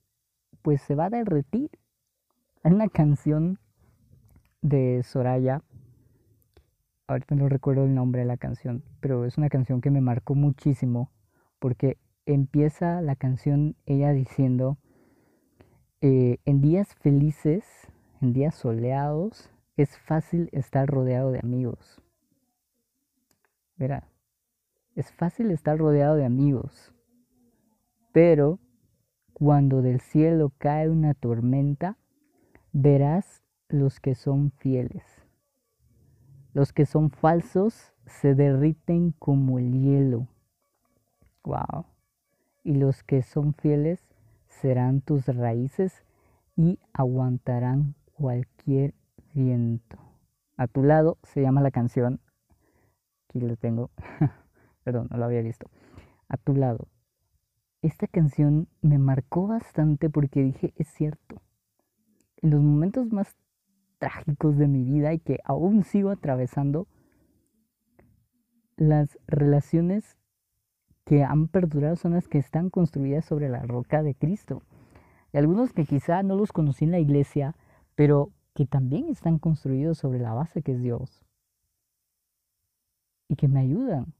pues 0.63 0.83
se 0.83 0.95
va 0.95 1.07
a 1.07 1.11
derretir. 1.11 1.71
Hay 2.63 2.73
una 2.73 2.89
canción 2.89 3.59
de 4.63 5.03
Soraya 5.03 5.63
ahorita 7.09 7.35
no 7.35 7.49
recuerdo 7.49 7.85
el 7.85 7.95
nombre 7.95 8.21
de 8.21 8.27
la 8.27 8.37
canción, 8.37 8.85
pero 9.01 9.25
es 9.25 9.39
una 9.39 9.49
canción 9.49 9.81
que 9.81 9.91
me 9.91 10.03
marcó 10.03 10.35
muchísimo 10.35 11.11
porque 11.59 11.97
empieza 12.27 13.01
la 13.01 13.17
canción 13.17 13.75
ella 13.87 14.13
diciendo, 14.13 14.77
eh, 16.03 16.39
en 16.45 16.61
días 16.61 16.95
felices, 16.97 17.65
en 18.21 18.35
días 18.35 18.55
soleados, 18.55 19.51
es 19.77 19.99
fácil 19.99 20.51
estar 20.53 20.87
rodeado 20.87 21.33
de 21.33 21.41
amigos. 21.41 22.01
Verá, 23.77 24.07
es 24.95 25.11
fácil 25.13 25.51
estar 25.51 25.79
rodeado 25.79 26.15
de 26.17 26.27
amigos, 26.27 26.93
pero 28.13 28.59
cuando 29.33 29.81
del 29.81 30.01
cielo 30.01 30.53
cae 30.59 30.91
una 30.91 31.15
tormenta, 31.15 31.97
verás 32.73 33.43
los 33.69 33.99
que 33.99 34.15
son 34.15 34.51
fieles. 34.51 35.18
Los 36.53 36.73
que 36.73 36.87
son 36.87 37.11
falsos 37.11 37.93
se 38.07 38.35
derriten 38.35 39.13
como 39.19 39.59
el 39.59 39.73
hielo. 39.73 40.29
Wow. 41.45 41.87
Y 42.65 42.75
los 42.75 43.03
que 43.03 43.23
son 43.23 43.55
fieles 43.55 44.07
serán 44.47 45.01
tus 45.01 45.27
raíces 45.27 46.03
y 46.57 46.79
aguantarán 46.93 47.95
cualquier 48.15 48.95
viento. 49.33 49.99
A 50.57 50.67
tu 50.67 50.83
lado 50.83 51.19
se 51.23 51.41
llama 51.41 51.61
la 51.61 51.71
canción. 51.71 52.21
Aquí 53.29 53.41
lo 53.41 53.57
tengo. 53.57 53.91
Perdón, 54.85 55.09
no 55.11 55.19
lo 55.19 55.27
había 55.27 55.43
visto. 55.43 55.71
A 56.29 56.37
tu 56.37 56.55
lado. 56.55 56.89
esta 57.81 58.09
canción 58.09 58.67
me 58.83 58.99
marcó 58.99 59.47
bastante 59.47 60.11
porque 60.11 60.43
dije, 60.43 60.75
es 60.77 60.89
cierto, 60.89 61.41
en 62.43 62.51
los 62.51 62.61
momentos 62.61 63.13
más 63.13 63.37
trágicos 63.99 64.57
de 64.57 64.69
mi 64.69 64.85
vida 64.85 65.13
y 65.13 65.19
que 65.19 65.39
aún 65.45 65.85
sigo 65.85 66.11
atravesando, 66.11 66.87
las 68.77 69.19
relaciones 69.27 70.17
que 71.05 71.25
han 71.25 71.49
perdurado 71.49 71.97
son 71.97 72.13
las 72.13 72.29
que 72.29 72.39
están 72.39 72.71
construidas 72.71 73.25
sobre 73.25 73.49
la 73.49 73.63
roca 73.63 74.03
de 74.03 74.15
Cristo. 74.15 74.63
Y 75.33 75.39
algunos 75.39 75.73
que 75.73 75.85
quizá 75.85 76.23
no 76.23 76.37
los 76.37 76.53
conocí 76.53 76.85
en 76.85 76.93
la 76.93 76.99
iglesia, 76.99 77.57
pero 77.95 78.31
que 78.55 78.67
también 78.67 79.09
están 79.09 79.39
construidos 79.39 79.99
sobre 79.99 80.19
la 80.19 80.33
base 80.33 80.63
que 80.63 80.73
es 80.73 80.83
Dios. 80.83 81.25
Y 83.29 83.37
que 83.37 83.49
me 83.49 83.61
ayudan. 83.61 84.15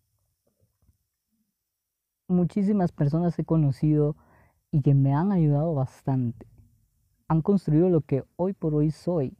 Muchísimas 2.27 2.93
personas 2.93 3.39
he 3.39 3.45
conocido 3.45 4.17
y 4.71 4.83
que 4.83 4.95
me 4.95 5.15
han 5.15 5.33
ayudado 5.33 5.75
bastante. 5.75 6.47
Han 7.27 7.43
construido 7.43 7.89
lo 7.89 8.01
que 8.03 8.25
hoy 8.37 8.53
por 8.53 8.75
hoy 8.75 8.91
soy. 8.91 9.37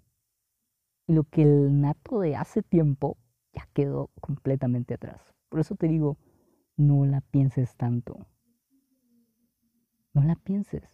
Lo 1.09 1.25
que 1.25 1.43
el 1.43 1.81
nato 1.81 2.21
de 2.21 2.37
hace 2.37 2.63
tiempo 2.63 3.17
ya 3.55 3.67
quedó 3.73 4.11
completamente 4.21 4.95
atrás. 4.95 5.35
Por 5.49 5.59
eso 5.59 5.75
te 5.75 5.89
digo, 5.89 6.19
no 6.77 7.07
la 7.07 7.23
pienses 7.23 7.75
tanto. 7.77 8.27
No 10.13 10.23
la 10.23 10.37
pienses. 10.37 10.85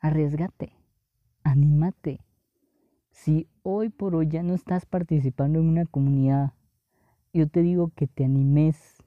Arriesgate. 0.00 0.72
Anímate. 1.44 2.20
Si 3.10 3.48
hoy 3.62 3.88
por 3.88 4.14
hoy 4.14 4.28
ya 4.28 4.42
no 4.42 4.52
estás 4.52 4.84
participando 4.84 5.60
en 5.60 5.68
una 5.68 5.86
comunidad, 5.86 6.52
yo 7.32 7.48
te 7.48 7.62
digo 7.62 7.92
que 7.96 8.06
te 8.06 8.26
animes. 8.26 9.02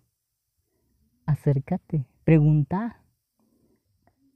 Acércate. 1.28 2.08
Pregunta. 2.24 3.04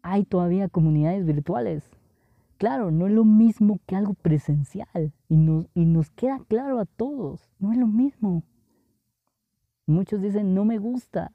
Hay 0.03 0.23
todavía 0.23 0.69
comunidades 0.69 1.25
virtuales. 1.25 1.83
Claro, 2.63 2.91
no 2.91 3.07
es 3.07 3.11
lo 3.11 3.25
mismo 3.25 3.81
que 3.85 3.97
algo 3.97 4.13
presencial. 4.13 5.11
Y 5.27 5.35
nos, 5.35 5.67
y 5.73 5.83
nos 5.83 6.11
queda 6.11 6.39
claro 6.47 6.79
a 6.79 6.85
todos. 6.85 7.51
No 7.59 7.73
es 7.73 7.77
lo 7.77 7.87
mismo. 7.87 8.45
Muchos 9.85 10.21
dicen, 10.21 10.53
no 10.53 10.63
me 10.63 10.77
gusta. 10.77 11.33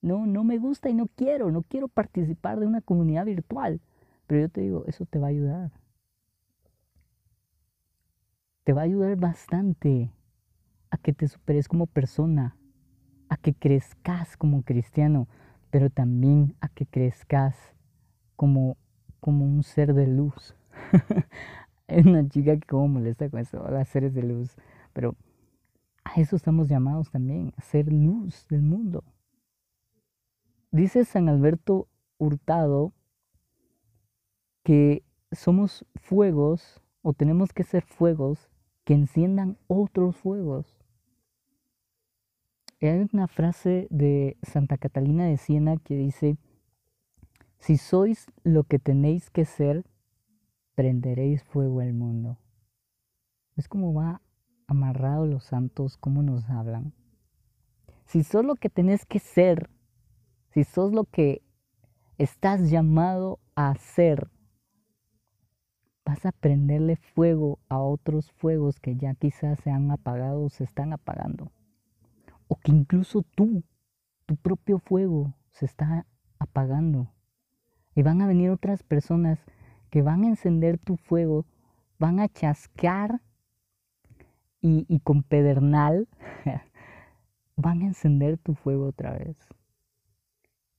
No, 0.00 0.26
no 0.26 0.44
me 0.44 0.58
gusta 0.58 0.90
y 0.90 0.94
no 0.94 1.08
quiero, 1.08 1.50
no 1.50 1.62
quiero 1.62 1.88
participar 1.88 2.60
de 2.60 2.68
una 2.68 2.82
comunidad 2.82 3.24
virtual. 3.24 3.80
Pero 4.28 4.42
yo 4.42 4.48
te 4.48 4.60
digo, 4.60 4.84
eso 4.86 5.06
te 5.06 5.18
va 5.18 5.26
a 5.26 5.30
ayudar. 5.30 5.72
Te 8.62 8.74
va 8.74 8.82
a 8.82 8.84
ayudar 8.84 9.16
bastante 9.16 10.12
a 10.90 10.98
que 10.98 11.12
te 11.12 11.26
superes 11.26 11.66
como 11.66 11.88
persona, 11.88 12.56
a 13.28 13.36
que 13.36 13.54
crezcas 13.54 14.36
como 14.36 14.62
cristiano, 14.62 15.26
pero 15.70 15.90
también 15.90 16.54
a 16.60 16.68
que 16.68 16.86
crezcas 16.86 17.56
como, 18.36 18.76
como 19.24 19.46
un 19.46 19.62
ser 19.62 19.94
de 19.94 20.06
luz. 20.06 20.54
Hay 21.88 22.06
una 22.06 22.28
chica 22.28 22.58
que 22.58 22.66
como 22.66 22.88
molesta 22.88 23.30
con 23.30 23.40
eso, 23.40 23.66
las 23.70 23.88
seres 23.88 24.12
de 24.12 24.22
luz, 24.22 24.54
pero 24.92 25.16
a 26.04 26.20
eso 26.20 26.36
estamos 26.36 26.68
llamados 26.68 27.10
también, 27.10 27.54
a 27.56 27.62
ser 27.62 27.90
luz 27.90 28.46
del 28.50 28.60
mundo. 28.60 29.02
Dice 30.72 31.06
San 31.06 31.30
Alberto 31.30 31.88
Hurtado 32.18 32.92
que 34.62 35.02
somos 35.32 35.86
fuegos 35.94 36.82
o 37.00 37.14
tenemos 37.14 37.54
que 37.54 37.64
ser 37.64 37.82
fuegos 37.82 38.50
que 38.84 38.92
enciendan 38.92 39.56
otros 39.68 40.16
fuegos. 40.16 40.84
Hay 42.82 43.08
una 43.10 43.26
frase 43.26 43.86
de 43.88 44.36
Santa 44.42 44.76
Catalina 44.76 45.24
de 45.24 45.38
Siena 45.38 45.78
que 45.78 45.96
dice, 45.96 46.36
si 47.64 47.78
sois 47.78 48.26
lo 48.42 48.64
que 48.64 48.78
tenéis 48.78 49.30
que 49.30 49.46
ser, 49.46 49.86
prenderéis 50.74 51.42
fuego 51.44 51.80
al 51.80 51.94
mundo. 51.94 52.36
Es 53.56 53.68
como 53.68 53.94
va 53.94 54.20
amarrado 54.66 55.26
los 55.26 55.44
santos, 55.44 55.96
cómo 55.96 56.22
nos 56.22 56.50
hablan. 56.50 56.92
Si 58.04 58.22
sos 58.22 58.44
lo 58.44 58.54
que 58.56 58.68
tenés 58.68 59.06
que 59.06 59.18
ser, 59.18 59.70
si 60.50 60.64
sos 60.64 60.92
lo 60.92 61.04
que 61.04 61.42
estás 62.18 62.68
llamado 62.68 63.40
a 63.54 63.74
ser, 63.76 64.30
vas 66.04 66.26
a 66.26 66.32
prenderle 66.32 66.96
fuego 66.96 67.60
a 67.70 67.78
otros 67.78 68.30
fuegos 68.32 68.78
que 68.78 68.94
ya 68.96 69.14
quizás 69.14 69.58
se 69.60 69.70
han 69.70 69.90
apagado 69.90 70.42
o 70.42 70.50
se 70.50 70.64
están 70.64 70.92
apagando. 70.92 71.50
O 72.46 72.56
que 72.56 72.72
incluso 72.72 73.22
tú, 73.22 73.64
tu 74.26 74.36
propio 74.36 74.80
fuego, 74.80 75.32
se 75.50 75.64
está 75.64 76.06
apagando. 76.38 77.13
Y 77.94 78.02
van 78.02 78.20
a 78.20 78.26
venir 78.26 78.50
otras 78.50 78.82
personas 78.82 79.38
que 79.90 80.02
van 80.02 80.24
a 80.24 80.28
encender 80.28 80.78
tu 80.78 80.96
fuego, 80.96 81.46
van 81.98 82.18
a 82.18 82.28
chasquear 82.28 83.20
y, 84.60 84.98
con 85.00 85.22
pedernal 85.22 86.08
van 87.56 87.82
a 87.82 87.86
encender 87.86 88.38
tu 88.38 88.54
fuego 88.54 88.86
otra 88.86 89.12
vez. 89.12 89.36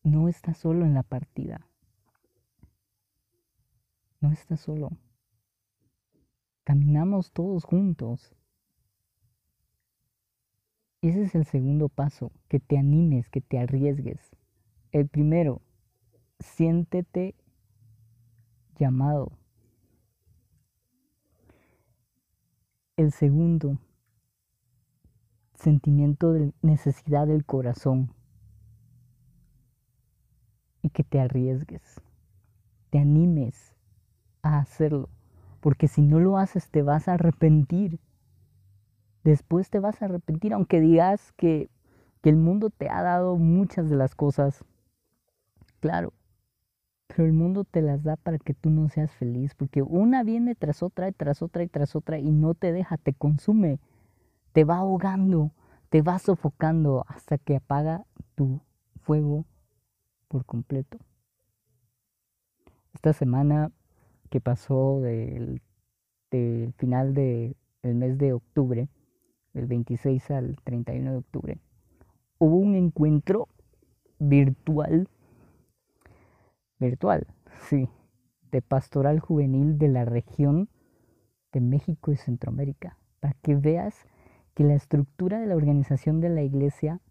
No 0.04 0.28
estás 0.28 0.58
solo 0.58 0.86
en 0.86 0.94
la 0.94 1.04
partida. 1.04 1.68
No 4.20 4.32
estás 4.32 4.60
solo. 4.60 4.92
Caminamos 6.64 7.32
todos 7.32 7.64
juntos. 7.64 8.36
Ese 11.02 11.22
es 11.22 11.36
el 11.36 11.46
segundo 11.46 11.88
paso, 11.90 12.32
que 12.48 12.60
te 12.60 12.80
animes, 12.80 13.30
que 13.30 13.42
te 13.42 13.60
arriesgues. 13.60 14.36
El 14.92 15.08
primero, 15.08 15.62
siéntete 16.40 17.36
llamado. 18.78 19.32
El 22.98 23.12
segundo, 23.12 23.78
sentimiento 25.54 26.32
de 26.32 26.54
necesidad 26.62 27.28
del 27.28 27.46
corazón. 27.46 28.14
Y 30.82 30.90
que 30.90 31.04
te 31.04 31.20
arriesgues, 31.20 32.02
te 32.92 33.00
animes 33.00 33.76
a 34.44 34.60
hacerlo. 34.60 35.10
Porque 35.60 35.88
si 35.88 36.02
no 36.02 36.20
lo 36.20 36.38
haces 36.38 36.70
te 36.70 36.84
vas 36.84 37.08
a 37.08 37.14
arrepentir. 37.14 38.00
Después 39.24 39.72
te 39.72 39.80
vas 39.80 40.00
a 40.02 40.06
arrepentir, 40.06 40.54
aunque 40.54 40.80
digas 40.80 41.34
que, 41.34 41.72
que 42.22 42.30
el 42.30 42.36
mundo 42.36 42.70
te 42.70 42.88
ha 42.90 43.02
dado 43.02 43.38
muchas 43.38 43.90
de 43.90 43.96
las 43.96 44.14
cosas. 44.14 44.64
Claro, 45.80 46.14
pero 47.08 47.26
el 47.26 47.34
mundo 47.34 47.64
te 47.64 47.82
las 47.82 48.04
da 48.04 48.16
para 48.16 48.40
que 48.40 48.54
tú 48.54 48.70
no 48.70 48.90
seas 48.90 49.12
feliz, 49.12 49.54
porque 49.56 49.82
una 49.82 50.24
viene 50.24 50.56
tras 50.56 50.84
otra 50.84 51.08
y 51.08 51.12
tras 51.12 51.42
otra 51.42 51.64
y 51.64 51.68
tras 51.68 51.96
otra 51.96 52.20
y 52.20 52.32
no 52.32 52.54
te 52.54 52.72
deja, 52.72 52.98
te 52.98 53.14
consume, 53.14 53.80
te 54.54 54.64
va 54.64 54.78
ahogando, 54.78 55.52
te 55.90 56.02
va 56.02 56.20
sofocando 56.20 57.06
hasta 57.08 57.38
que 57.38 57.58
apaga 57.58 58.06
tu 58.36 58.62
fuego 59.02 59.46
por 60.28 60.46
completo. 60.46 60.98
Esta 62.94 63.14
semana 63.14 63.72
que 64.30 64.42
pasó 64.42 65.00
del, 65.02 65.62
final 66.78 67.14
del 67.14 67.56
mes 67.84 68.18
de 68.18 68.34
octubre, 68.34 68.90
del 69.54 69.68
26 69.68 70.32
al 70.32 70.56
31 70.64 71.12
de 71.12 71.18
octubre, 71.18 71.60
hubo 72.40 72.58
un 72.58 72.76
encuentro 72.76 73.48
virtual 74.20 75.08
virtual, 76.80 77.28
sí, 77.70 77.90
de 78.52 78.62
pastoral 78.62 79.20
juvenil 79.20 79.78
de 79.78 79.88
la 79.88 80.06
región 80.06 80.70
de 81.52 81.62
México 81.62 82.12
y 82.12 82.18
Centroamérica, 82.18 82.98
para 83.20 83.34
que 83.42 83.56
veas 83.56 84.06
que 84.54 84.64
la 84.64 84.76
estructura 84.76 85.40
de 85.40 85.48
la 85.48 85.56
organización 85.56 86.22
de 86.22 86.30
la 86.30 86.42
iglesia, 86.42 87.02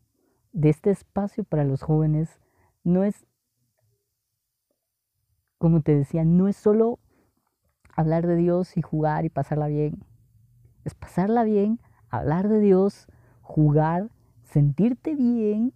de 0.52 0.70
este 0.70 0.90
espacio 0.90 1.44
para 1.44 1.64
los 1.64 1.82
jóvenes, 1.82 2.40
no 2.82 3.04
es, 3.04 3.26
como 5.58 5.82
te 5.82 5.94
decía, 5.94 6.24
no 6.24 6.48
es 6.48 6.56
solo 6.56 6.98
hablar 7.96 8.26
de 8.26 8.36
Dios 8.36 8.76
y 8.76 8.82
jugar 8.82 9.24
y 9.24 9.30
pasarla 9.30 9.66
bien, 9.66 10.04
es 10.84 10.94
pasarla 10.94 11.44
bien, 11.44 11.80
hablar 12.08 12.48
de 12.48 12.60
Dios, 12.60 13.06
jugar, 13.42 14.10
sentirte 14.42 15.14
bien 15.14 15.72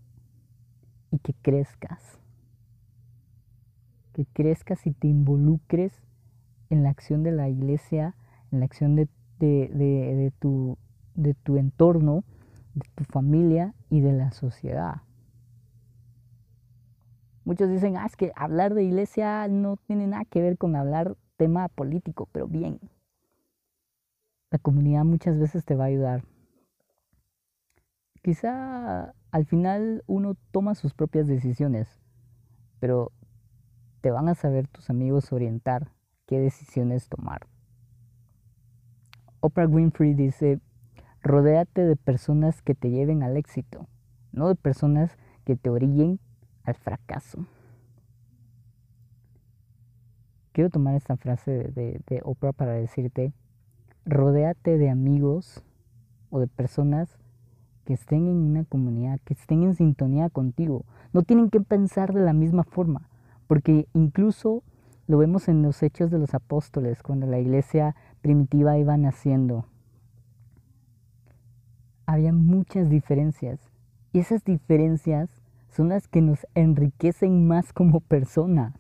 y 1.10 1.18
que 1.18 1.34
crezcas 1.34 2.17
que 4.18 4.26
crezcas 4.26 4.84
y 4.84 4.90
te 4.90 5.06
involucres 5.06 5.92
en 6.70 6.82
la 6.82 6.90
acción 6.90 7.22
de 7.22 7.30
la 7.30 7.48
iglesia, 7.48 8.16
en 8.50 8.58
la 8.58 8.64
acción 8.64 8.96
de, 8.96 9.06
tu, 10.40 10.76
de 11.14 11.34
tu 11.34 11.56
entorno, 11.56 12.24
de 12.74 12.84
tu 12.96 13.04
familia 13.04 13.76
y 13.90 14.00
de 14.00 14.12
la 14.12 14.32
sociedad. 14.32 15.02
Muchos 17.44 17.70
dicen, 17.70 17.96
ah, 17.96 18.06
es 18.06 18.16
que 18.16 18.32
hablar 18.34 18.74
de 18.74 18.82
iglesia 18.82 19.46
no 19.46 19.76
tiene 19.76 20.08
nada 20.08 20.24
que 20.24 20.42
ver 20.42 20.58
con 20.58 20.74
hablar 20.74 21.16
tema 21.36 21.68
político, 21.68 22.28
pero 22.32 22.48
bien. 22.48 22.80
La 24.50 24.58
comunidad 24.58 25.04
muchas 25.04 25.38
veces 25.38 25.64
te 25.64 25.76
va 25.76 25.84
a 25.84 25.88
ayudar. 25.88 26.24
Quizá 28.20 29.14
al 29.30 29.46
final 29.46 30.02
uno 30.08 30.34
toma 30.50 30.74
sus 30.74 30.92
propias 30.92 31.28
decisiones, 31.28 32.00
pero 32.80 33.12
te 34.00 34.10
van 34.10 34.28
a 34.28 34.34
saber 34.34 34.68
tus 34.68 34.90
amigos 34.90 35.32
orientar 35.32 35.92
qué 36.26 36.38
decisiones 36.38 37.08
tomar. 37.08 37.46
Oprah 39.40 39.66
Winfrey 39.66 40.14
dice, 40.14 40.60
rodéate 41.22 41.84
de 41.84 41.96
personas 41.96 42.62
que 42.62 42.74
te 42.74 42.90
lleven 42.90 43.22
al 43.22 43.36
éxito, 43.36 43.86
no 44.32 44.48
de 44.48 44.54
personas 44.54 45.16
que 45.44 45.56
te 45.56 45.70
orillen 45.70 46.20
al 46.64 46.74
fracaso. 46.74 47.46
Quiero 50.52 50.70
tomar 50.70 50.96
esta 50.96 51.16
frase 51.16 51.50
de, 51.50 52.20
Oprah 52.24 52.52
para 52.52 52.72
decirte, 52.72 53.32
rodéate 54.04 54.76
de 54.76 54.90
amigos 54.90 55.62
o 56.30 56.40
de 56.40 56.48
personas 56.48 57.16
que 57.84 57.94
estén 57.94 58.26
en 58.26 58.36
una 58.36 58.64
comunidad, 58.64 59.20
que 59.24 59.34
estén 59.34 59.62
en 59.62 59.74
sintonía 59.74 60.28
contigo. 60.30 60.84
No 61.12 61.22
tienen 61.22 61.48
que 61.48 61.60
pensar 61.60 62.12
de 62.12 62.22
la 62.22 62.32
misma 62.32 62.64
forma, 62.64 63.07
porque 63.48 63.88
incluso 63.94 64.62
lo 65.08 65.18
vemos 65.18 65.48
en 65.48 65.62
los 65.62 65.82
hechos 65.82 66.10
de 66.10 66.18
los 66.18 66.34
apóstoles, 66.34 67.02
cuando 67.02 67.26
la 67.26 67.40
iglesia 67.40 67.96
primitiva 68.20 68.78
iba 68.78 68.96
naciendo. 68.96 69.64
Había 72.06 72.32
muchas 72.32 72.90
diferencias 72.90 73.58
y 74.12 74.20
esas 74.20 74.44
diferencias 74.44 75.30
son 75.70 75.88
las 75.88 76.08
que 76.08 76.20
nos 76.20 76.46
enriquecen 76.54 77.46
más 77.46 77.72
como 77.72 78.00
personas. 78.00 78.74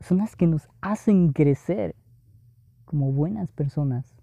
Son 0.00 0.18
las 0.18 0.36
que 0.36 0.46
nos 0.46 0.68
hacen 0.82 1.32
crecer 1.32 1.96
como 2.84 3.12
buenas 3.12 3.50
personas. 3.50 4.14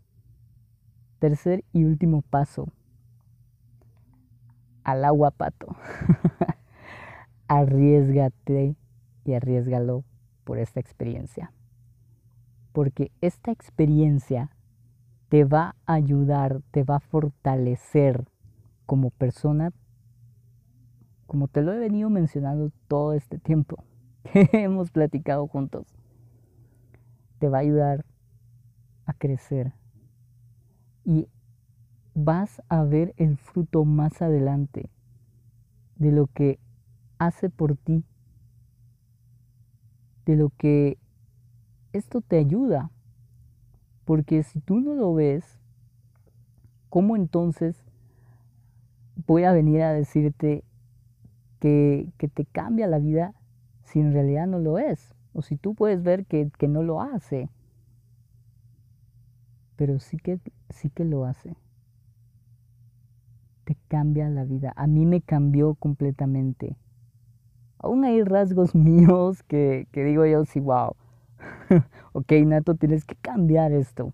Tercer 1.20 1.64
y 1.74 1.84
último 1.84 2.22
paso. 2.22 2.68
Al 4.84 5.04
agua, 5.04 5.32
pato. 5.32 5.76
Arriesgate 7.48 8.76
y 9.26 9.34
arriesgalo 9.34 10.04
por 10.44 10.60
esta 10.60 10.80
experiencia. 10.80 11.54
Porque 12.72 13.12
esta 13.22 13.52
experiencia 13.52 14.50
te 15.30 15.46
va 15.46 15.76
a 15.86 15.94
ayudar, 15.94 16.62
te 16.72 16.84
va 16.84 16.98
a 16.98 17.00
fortalecer 17.00 18.26
como 18.86 19.10
persona, 19.12 19.72
como 21.28 21.48
te 21.48 21.62
lo 21.62 21.74
he 21.74 21.80
venido 21.80 22.10
mencionando 22.10 22.72
todo 22.88 23.14
este 23.14 23.38
tiempo 23.40 23.84
que 24.32 24.50
hemos 24.54 24.92
platicado 24.92 25.48
juntos. 25.48 25.88
Te 27.40 27.50
va 27.50 27.60
a 27.60 27.62
ayudar 27.62 28.06
a 29.06 29.14
crecer, 29.14 29.74
y 31.06 31.28
vas 32.14 32.62
a 32.70 32.84
ver 32.84 33.14
el 33.18 33.38
fruto 33.38 33.86
más 33.86 34.22
adelante 34.22 34.90
de 35.96 36.12
lo 36.12 36.28
que 36.28 36.60
hace 37.26 37.50
por 37.50 37.76
ti, 37.76 38.04
de 40.26 40.36
lo 40.36 40.50
que 40.50 40.98
esto 41.92 42.22
te 42.22 42.38
ayuda. 42.38 42.92
Porque 44.06 44.44
si 44.44 44.60
tú 44.60 44.80
no 44.80 44.96
lo 44.96 45.14
ves, 45.14 45.60
¿cómo 46.90 47.16
entonces 47.16 47.84
voy 49.28 49.44
a 49.44 49.54
venir 49.54 49.82
a 49.82 49.94
decirte 49.94 50.64
que, 51.60 52.12
te 52.18 52.46
cambia 52.46 52.88
la 52.88 53.00
vida 53.00 53.34
si 53.84 54.00
en 54.00 54.14
realidad 54.14 54.48
no 54.48 54.60
lo 54.60 54.78
es? 54.78 55.16
O 55.34 55.42
si 55.42 55.56
tú 55.56 55.74
puedes 55.74 56.04
ver 56.04 56.26
que, 56.26 56.52
que 56.58 56.68
no 56.68 56.84
lo 56.84 57.02
hace 57.02 57.50
pero 59.76 60.00
sí 60.00 60.18
que, 60.18 60.40
sí 60.70 60.90
que 60.90 61.06
lo 61.06 61.26
hace. 61.26 61.56
Te 63.66 63.76
cambia 63.88 64.30
la 64.30 64.44
vida. 64.44 64.74
A 64.76 64.88
mí 64.88 65.06
me 65.06 65.22
cambió 65.22 65.76
completamente. 65.76 66.78
Aún 67.84 68.06
hay 68.06 68.24
rasgos 68.24 68.74
míos 68.76 69.44
que, 69.44 69.88
que 69.92 70.04
digo 70.04 70.26
yo, 70.26 70.46
sí, 70.46 70.60
wow. 70.60 70.96
ok, 72.14 72.32
Nato, 72.46 72.76
tienes 72.76 73.06
que 73.06 73.16
cambiar 73.16 73.74
esto. 73.74 74.14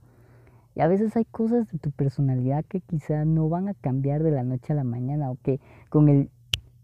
Y 0.75 0.81
a 0.81 0.87
veces 0.87 1.15
hay 1.15 1.25
cosas 1.25 1.71
de 1.71 1.77
tu 1.77 1.91
personalidad 1.91 2.65
que 2.65 2.81
quizá 2.81 3.25
no 3.25 3.47
van 3.47 3.69
a 3.69 3.75
cambiar 3.75 4.23
de 4.23 4.31
la 4.31 4.43
noche 4.43 4.73
a 4.73 4.75
la 4.75 4.83
mañana, 4.83 5.29
o 5.29 5.37
que 5.43 5.59
con 5.89 6.09
el 6.09 6.29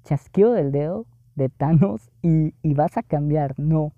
chasqueo 0.03 0.51
del 0.51 0.71
dedo 0.71 1.07
de 1.35 1.49
Thanos 1.49 2.11
y, 2.21 2.53
y 2.61 2.73
vas 2.75 2.97
a 2.97 3.03
cambiar. 3.03 3.59
No. 3.59 3.91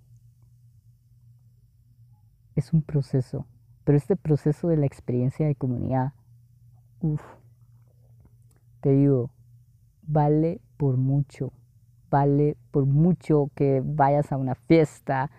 Es 2.55 2.73
un 2.73 2.81
proceso. 2.81 3.45
Pero 3.83 3.97
este 3.97 4.15
proceso 4.15 4.69
de 4.69 4.77
la 4.77 4.85
experiencia 4.85 5.45
de 5.45 5.55
comunidad, 5.55 6.13
uff, 7.01 7.21
te 8.81 8.91
digo, 8.91 9.29
vale 10.03 10.61
por 10.77 10.97
mucho, 10.97 11.51
vale 12.09 12.57
por 12.71 12.85
mucho 12.85 13.49
que 13.55 13.81
vayas 13.83 14.31
a 14.31 14.37
una 14.37 14.55
fiesta, 14.55 15.31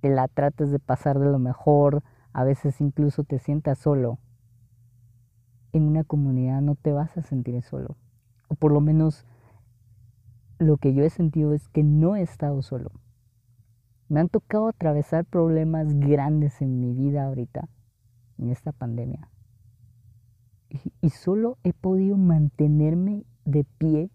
te 0.00 0.10
la 0.10 0.28
trates 0.28 0.70
de 0.70 0.78
pasar 0.78 1.18
de 1.18 1.30
lo 1.30 1.38
mejor, 1.38 2.02
a 2.32 2.44
veces 2.44 2.80
incluso 2.80 3.24
te 3.24 3.38
sientas 3.38 3.78
solo. 3.78 4.18
En 5.72 5.84
una 5.84 6.04
comunidad 6.04 6.60
no 6.60 6.74
te 6.74 6.92
vas 6.92 7.16
a 7.16 7.22
sentir 7.22 7.62
solo. 7.62 7.96
O 8.48 8.54
por 8.54 8.72
lo 8.72 8.80
menos 8.80 9.24
lo 10.58 10.76
que 10.76 10.94
yo 10.94 11.04
he 11.04 11.10
sentido 11.10 11.52
es 11.52 11.68
que 11.68 11.82
no 11.82 12.16
he 12.16 12.22
estado 12.22 12.62
solo. 12.62 12.92
Me 14.08 14.20
han 14.20 14.28
tocado 14.28 14.68
atravesar 14.68 15.24
problemas 15.24 15.98
grandes 15.98 16.60
en 16.60 16.80
mi 16.80 16.92
vida 16.92 17.24
ahorita, 17.24 17.68
en 18.38 18.50
esta 18.50 18.72
pandemia. 18.72 19.28
Y, 21.00 21.10
solo 21.10 21.58
he 21.64 21.72
podido 21.72 22.16
mantenerme 22.16 23.24
de 23.44 23.64
pie. 23.78 24.10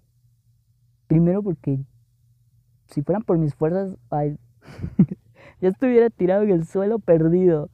Primero 1.07 1.41
porque 1.41 1.79
si 2.87 3.01
fueran 3.01 3.23
por 3.23 3.37
mis 3.37 3.55
fuerzas, 3.55 3.97
ya 5.61 5.69
estuviera 5.69 6.09
tirado 6.09 6.43
en 6.43 6.51
el 6.51 6.65
suelo 6.65 6.99
perdido. 6.99 7.69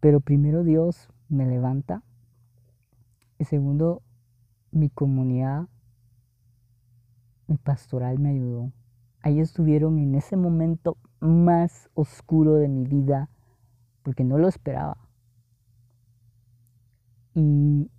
Pero 0.00 0.20
primero 0.20 0.64
Dios 0.64 1.08
me 1.28 1.46
levanta. 1.46 2.02
Y 3.38 3.44
segundo, 3.44 4.02
mi 4.70 4.90
comunidad, 4.90 5.68
mi 7.46 7.56
pastoral 7.56 8.18
me 8.18 8.30
ayudó 8.30 8.72
ahí 9.24 9.40
estuvieron 9.40 9.98
en 9.98 10.14
ese 10.14 10.36
momento 10.36 10.98
más 11.18 11.88
oscuro 11.94 12.56
de 12.56 12.68
mi 12.68 12.84
vida, 12.84 13.30
porque 14.02 14.22
no 14.22 14.36
lo 14.36 14.48
esperaba. 14.48 14.98
Y 17.34 17.90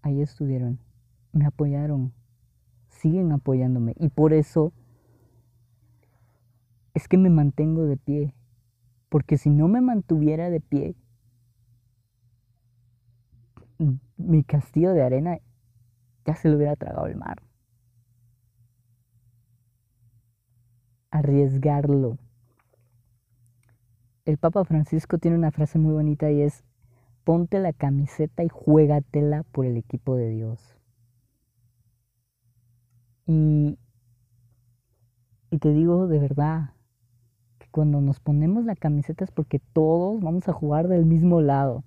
ahí 0.00 0.22
estuvieron, 0.22 0.78
me 1.32 1.44
apoyaron, 1.44 2.14
siguen 3.04 3.32
apoyándome. 3.32 3.94
Y 3.98 4.08
por 4.08 4.32
eso 4.32 4.72
es 6.94 7.06
que 7.06 7.18
me 7.18 7.28
mantengo 7.28 7.84
de 7.84 7.98
pie, 7.98 8.34
porque 9.10 9.36
si 9.36 9.50
no 9.50 9.68
me 9.68 9.82
mantuviera 9.82 10.48
de 10.48 10.60
pie, 10.60 10.96
mi 14.16 14.42
castillo 14.42 14.94
de 14.94 15.02
arena 15.02 15.38
ya 16.24 16.34
se 16.34 16.48
lo 16.48 16.56
hubiera 16.56 16.76
tragado 16.76 17.08
el 17.08 17.16
mar. 17.16 17.42
arriesgarlo. 21.14 22.18
El 24.24 24.36
Papa 24.36 24.64
Francisco 24.64 25.18
tiene 25.18 25.36
una 25.36 25.52
frase 25.52 25.78
muy 25.78 25.92
bonita 25.92 26.28
y 26.32 26.40
es, 26.40 26.64
ponte 27.22 27.60
la 27.60 27.72
camiseta 27.72 28.42
y 28.42 28.48
juégatela 28.48 29.44
por 29.44 29.64
el 29.64 29.76
equipo 29.76 30.16
de 30.16 30.30
Dios. 30.30 30.76
Y, 33.26 33.78
y 35.50 35.58
te 35.58 35.70
digo 35.72 36.06
de 36.06 36.18
verdad, 36.18 36.70
que 37.58 37.68
cuando 37.70 38.00
nos 38.00 38.20
ponemos 38.20 38.64
la 38.64 38.76
camiseta 38.76 39.24
es 39.24 39.30
porque 39.30 39.60
todos 39.72 40.20
vamos 40.20 40.48
a 40.48 40.52
jugar 40.52 40.88
del 40.88 41.06
mismo 41.06 41.40
lado. 41.40 41.84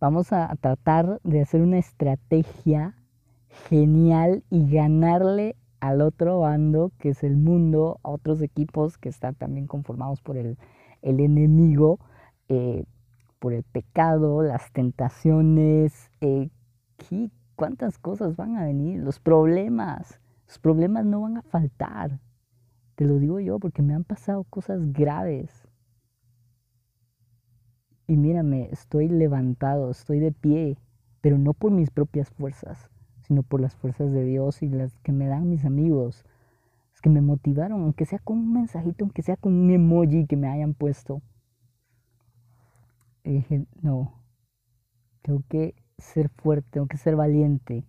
Vamos 0.00 0.32
a 0.32 0.54
tratar 0.60 1.20
de 1.24 1.40
hacer 1.40 1.60
una 1.60 1.78
estrategia 1.78 2.94
genial 3.68 4.44
y 4.48 4.70
ganarle 4.70 5.56
al 5.80 6.02
otro 6.02 6.40
bando, 6.40 6.92
que 6.98 7.10
es 7.10 7.24
el 7.24 7.36
mundo, 7.36 8.00
a 8.02 8.10
otros 8.10 8.42
equipos 8.42 8.98
que 8.98 9.08
están 9.08 9.34
también 9.34 9.66
conformados 9.66 10.20
por 10.20 10.36
el, 10.36 10.56
enemigo, 11.02 11.98
eh, 12.48 12.84
por 13.38 13.52
el 13.52 13.62
pecado, 13.62 14.42
las 14.42 14.72
tentaciones, 14.72 16.10
eh, 16.20 16.50
cuántas 17.58 17.98
cosas 17.98 18.36
van 18.36 18.56
a 18.56 18.64
venir, 18.64 19.00
los 19.00 19.18
problemas, 19.18 20.20
los 20.46 20.60
problemas 20.60 21.04
no 21.04 21.22
van 21.22 21.38
a 21.38 21.42
faltar. 21.42 22.20
Te 22.94 23.04
lo 23.04 23.18
digo 23.18 23.40
yo 23.40 23.58
porque 23.58 23.82
me 23.82 23.94
han 23.94 24.04
pasado 24.04 24.44
cosas 24.44 24.92
graves. 24.92 25.66
Y 28.06 28.16
mírame, 28.16 28.68
estoy 28.70 29.08
levantado, 29.08 29.90
estoy 29.90 30.20
de 30.20 30.30
pie, 30.30 30.78
pero 31.20 31.36
no 31.36 31.52
por 31.52 31.72
mis 31.72 31.90
propias 31.90 32.30
fuerzas, 32.30 32.90
sino 33.22 33.42
por 33.42 33.60
las 33.60 33.74
fuerzas 33.74 34.12
de 34.12 34.22
Dios 34.22 34.62
y 34.62 34.68
las 34.68 34.96
que 35.00 35.10
me 35.10 35.26
dan 35.26 35.50
mis 35.50 35.64
amigos, 35.64 36.24
es 36.94 37.00
que 37.00 37.10
me 37.10 37.22
motivaron, 37.22 37.82
aunque 37.82 38.06
sea 38.06 38.20
con 38.20 38.38
un 38.38 38.52
mensajito, 38.52 39.04
aunque 39.04 39.22
sea 39.22 39.36
con 39.36 39.52
un 39.52 39.68
emoji 39.70 40.28
que 40.28 40.36
me 40.36 40.46
hayan 40.46 40.74
puesto. 40.74 41.22
Y 43.24 43.32
dije, 43.32 43.66
no, 43.82 44.22
tengo 45.22 45.42
que 45.48 45.74
ser 45.98 46.28
fuerte, 46.30 46.68
tengo 46.70 46.86
que 46.86 46.96
ser 46.96 47.16
valiente. 47.16 47.84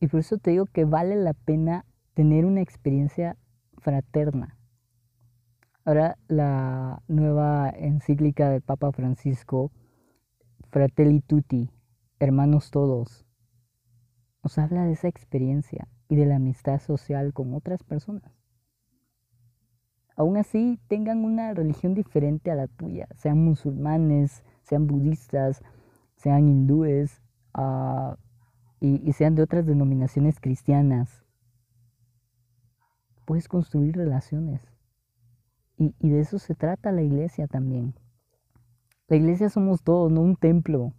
Y 0.00 0.08
por 0.08 0.20
eso 0.20 0.38
te 0.38 0.50
digo 0.50 0.66
que 0.66 0.84
vale 0.84 1.16
la 1.16 1.34
pena 1.34 1.84
tener 2.14 2.44
una 2.46 2.62
experiencia 2.62 3.36
fraterna. 3.78 4.56
Ahora 5.84 6.16
la 6.28 7.02
nueva 7.08 7.70
encíclica 7.70 8.50
del 8.50 8.62
Papa 8.62 8.92
Francisco, 8.92 9.70
Fratelli 10.70 11.20
Tutti, 11.20 11.70
hermanos 12.18 12.70
todos, 12.70 13.26
nos 14.42 14.58
habla 14.58 14.84
de 14.84 14.92
esa 14.92 15.08
experiencia 15.08 15.88
y 16.08 16.16
de 16.16 16.26
la 16.26 16.36
amistad 16.36 16.80
social 16.80 17.32
con 17.32 17.54
otras 17.54 17.82
personas. 17.82 18.40
Aún 20.16 20.36
así, 20.36 20.78
tengan 20.88 21.24
una 21.24 21.54
religión 21.54 21.94
diferente 21.94 22.50
a 22.50 22.54
la 22.54 22.66
tuya, 22.66 23.08
sean 23.16 23.42
musulmanes, 23.42 24.44
sean 24.62 24.86
budistas, 24.86 25.62
sean 26.20 26.48
hindúes 26.48 27.22
uh, 27.56 28.14
y, 28.78 29.12
sean 29.12 29.34
de 29.34 29.42
otras 29.42 29.66
denominaciones 29.66 30.38
cristianas. 30.38 31.24
Puedes 33.24 33.48
construir 33.48 33.96
relaciones. 33.96 34.60
Y, 35.76 36.10
de 36.10 36.20
eso 36.20 36.38
se 36.38 36.54
trata 36.54 36.92
la 36.92 37.00
iglesia 37.00 37.46
también. 37.46 37.94
La 39.08 39.16
iglesia 39.16 39.48
somos 39.48 39.82
todos, 39.82 40.12
no 40.12 40.20
un 40.20 40.36
templo. 40.36 40.92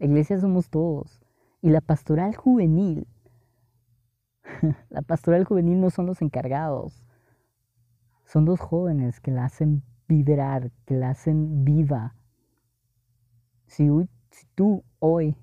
La 0.00 0.06
iglesia 0.06 0.40
somos 0.40 0.68
todos. 0.68 1.20
Y 1.62 1.70
la 1.70 1.80
pastoral 1.80 2.34
juvenil, 2.34 3.06
la 4.90 5.02
pastoral 5.02 5.44
juvenil 5.44 5.80
no 5.80 5.90
son 5.90 6.06
los 6.06 6.22
encargados. 6.22 7.04
Son 8.24 8.44
dos 8.44 8.58
jóvenes 8.58 9.20
que 9.20 9.30
la 9.30 9.44
hacen 9.44 9.84
vibrar, 10.08 10.72
que 10.86 10.94
la 10.94 11.10
hacen 11.10 11.64
viva. 11.64 12.16
Si, 13.66 13.88
si 14.34 14.46
tú 14.56 14.82
hoy 14.98 15.36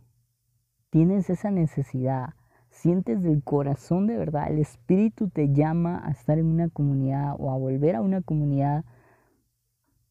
tienes 0.90 1.30
esa 1.30 1.50
necesidad, 1.50 2.34
sientes 2.70 3.24
del 3.24 3.42
corazón 3.42 4.06
de 4.06 4.18
verdad, 4.18 4.52
el 4.52 4.60
Espíritu 4.60 5.30
te 5.30 5.54
llama 5.54 6.02
a 6.06 6.12
estar 6.12 6.38
en 6.38 6.48
una 6.48 6.68
comunidad 6.68 7.36
o 7.40 7.52
a 7.52 7.58
volver 7.58 7.96
a 7.96 8.02
una 8.02 8.22
comunidad, 8.22 8.84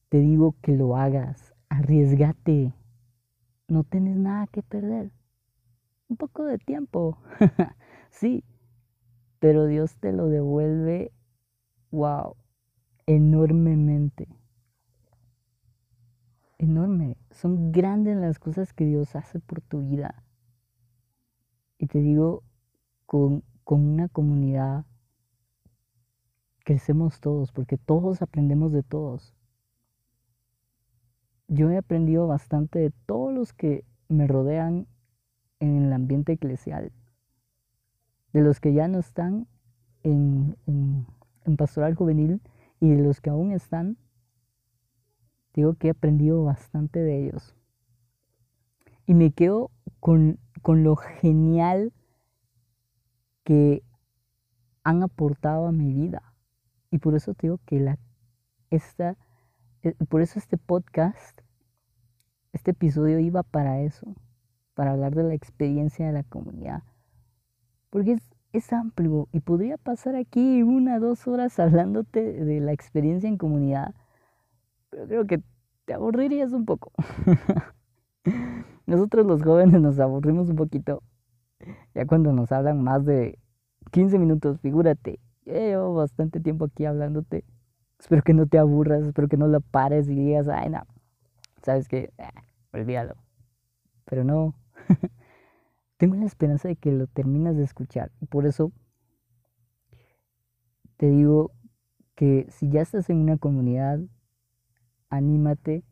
te 0.08 0.18
digo 0.20 0.54
que 0.62 0.76
lo 0.76 0.96
hagas, 0.96 1.54
arriesgate, 1.68 2.72
no 3.68 3.84
tienes 3.84 4.16
nada 4.16 4.46
que 4.46 4.62
perder. 4.62 5.10
Un 6.08 6.16
poco 6.16 6.44
de 6.44 6.56
tiempo, 6.56 7.18
sí, 8.10 8.44
pero 9.40 9.66
Dios 9.66 9.94
te 10.00 10.12
lo 10.12 10.28
devuelve, 10.28 11.12
wow, 11.90 12.34
enormemente. 13.06 14.39
Enorme. 16.60 17.16
Son 17.30 17.72
grandes 17.72 18.18
las 18.18 18.38
cosas 18.38 18.74
que 18.74 18.84
Dios 18.84 19.16
hace 19.16 19.40
por 19.40 19.62
tu 19.62 19.80
vida. 19.80 20.22
Y 21.78 21.86
te 21.86 22.00
digo, 22.00 22.42
con, 23.06 23.42
con 23.64 23.80
una 23.80 24.08
comunidad 24.08 24.84
crecemos 26.62 27.18
todos, 27.18 27.50
porque 27.50 27.78
todos 27.78 28.20
aprendemos 28.20 28.72
de 28.72 28.82
todos. 28.82 29.34
Yo 31.48 31.70
he 31.70 31.78
aprendido 31.78 32.26
bastante 32.26 32.78
de 32.78 32.90
todos 33.06 33.32
los 33.32 33.54
que 33.54 33.86
me 34.08 34.26
rodean 34.26 34.86
en 35.60 35.82
el 35.82 35.90
ambiente 35.94 36.32
eclesial, 36.32 36.92
de 38.34 38.42
los 38.42 38.60
que 38.60 38.74
ya 38.74 38.86
no 38.86 38.98
están 38.98 39.48
en, 40.02 40.58
en, 40.66 41.06
en 41.46 41.56
pastoral 41.56 41.94
juvenil 41.94 42.42
y 42.80 42.90
de 42.90 43.02
los 43.02 43.22
que 43.22 43.30
aún 43.30 43.50
están, 43.50 43.96
digo 45.54 45.74
que 45.74 45.88
he 45.88 45.90
aprendido 45.90 46.44
bastante 46.44 47.00
de 47.00 47.24
ellos. 47.24 47.56
Y 49.06 49.14
me 49.14 49.32
quedo 49.32 49.70
con, 49.98 50.38
con 50.62 50.84
lo 50.84 50.96
genial 50.96 51.92
que 53.44 53.82
han 54.84 55.02
aportado 55.02 55.66
a 55.66 55.72
mi 55.72 55.92
vida. 55.92 56.22
Y 56.90 56.98
por 56.98 57.14
eso 57.14 57.34
digo 57.40 57.58
que 57.66 57.80
la, 57.80 57.98
esta, 58.70 59.16
eh, 59.82 59.94
por 60.08 60.22
eso 60.22 60.38
este 60.38 60.56
podcast, 60.56 61.40
este 62.52 62.72
episodio 62.72 63.18
iba 63.18 63.42
para 63.42 63.80
eso, 63.80 64.14
para 64.74 64.92
hablar 64.92 65.14
de 65.14 65.24
la 65.24 65.34
experiencia 65.34 66.06
de 66.06 66.12
la 66.12 66.24
comunidad. 66.24 66.82
Porque 67.90 68.12
es, 68.12 68.22
es 68.52 68.72
amplio 68.72 69.28
y 69.32 69.40
podría 69.40 69.76
pasar 69.76 70.16
aquí 70.16 70.62
una, 70.62 70.98
dos 70.98 71.26
horas 71.28 71.58
hablándote 71.58 72.32
de 72.44 72.60
la 72.60 72.72
experiencia 72.72 73.28
en 73.28 73.36
comunidad, 73.36 73.94
pero 74.90 75.06
creo 75.06 75.26
que 75.26 75.42
te 75.86 75.94
aburrirías 75.94 76.52
un 76.52 76.64
poco. 76.64 76.92
Nosotros 78.86 79.26
los 79.26 79.42
jóvenes 79.42 79.80
nos 79.80 79.98
aburrimos 79.98 80.48
un 80.48 80.56
poquito 80.56 81.02
ya 81.94 82.06
cuando 82.06 82.32
nos 82.32 82.52
hablan 82.52 82.82
más 82.82 83.04
de 83.04 83.38
15 83.90 84.18
minutos, 84.18 84.60
figúrate, 84.60 85.20
ya 85.44 85.54
llevo 85.54 85.94
bastante 85.94 86.40
tiempo 86.40 86.66
aquí 86.66 86.84
hablándote. 86.84 87.44
Espero 87.98 88.22
que 88.22 88.34
no 88.34 88.46
te 88.46 88.58
aburras, 88.58 89.02
espero 89.02 89.28
que 89.28 89.36
no 89.36 89.46
lo 89.46 89.60
pares 89.60 90.08
y 90.08 90.14
digas, 90.14 90.48
ay, 90.48 90.70
no, 90.70 90.86
sabes 91.62 91.88
que, 91.88 92.12
eh, 92.16 92.28
olvídalo. 92.72 93.16
Pero 94.06 94.24
no, 94.24 94.54
tengo 95.98 96.16
la 96.16 96.24
esperanza 96.24 96.68
de 96.68 96.76
que 96.76 96.92
lo 96.92 97.06
terminas 97.06 97.56
de 97.56 97.64
escuchar. 97.64 98.10
Por 98.30 98.46
eso 98.46 98.72
te 100.96 101.10
digo 101.10 101.52
que 102.14 102.46
si 102.50 102.70
ya 102.70 102.80
estás 102.80 103.10
en 103.10 103.18
una 103.18 103.36
comunidad, 103.36 104.00
anímate. 105.10 105.84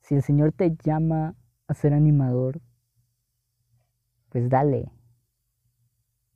Si 0.00 0.14
el 0.14 0.22
Señor 0.22 0.52
te 0.52 0.76
llama 0.82 1.34
a 1.66 1.74
ser 1.74 1.92
animador, 1.92 2.60
pues 4.30 4.48
dale, 4.48 4.90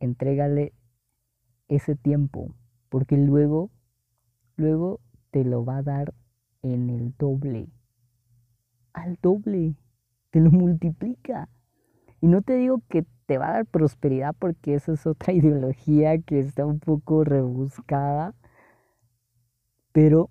entrégale 0.00 0.72
ese 1.68 1.96
tiempo, 1.96 2.54
porque 2.88 3.16
luego, 3.16 3.70
luego 4.56 5.00
te 5.30 5.44
lo 5.44 5.64
va 5.64 5.78
a 5.78 5.82
dar 5.82 6.14
en 6.62 6.90
el 6.90 7.14
doble, 7.16 7.68
al 8.92 9.18
doble, 9.20 9.74
te 10.30 10.40
lo 10.40 10.50
multiplica. 10.50 11.48
Y 12.20 12.26
no 12.26 12.42
te 12.42 12.56
digo 12.56 12.82
que 12.88 13.06
te 13.26 13.38
va 13.38 13.50
a 13.50 13.52
dar 13.52 13.66
prosperidad 13.66 14.34
porque 14.38 14.74
esa 14.74 14.92
es 14.92 15.06
otra 15.06 15.32
ideología 15.34 16.18
que 16.18 16.40
está 16.40 16.64
un 16.66 16.80
poco 16.80 17.24
rebuscada, 17.24 18.34
pero 19.92 20.30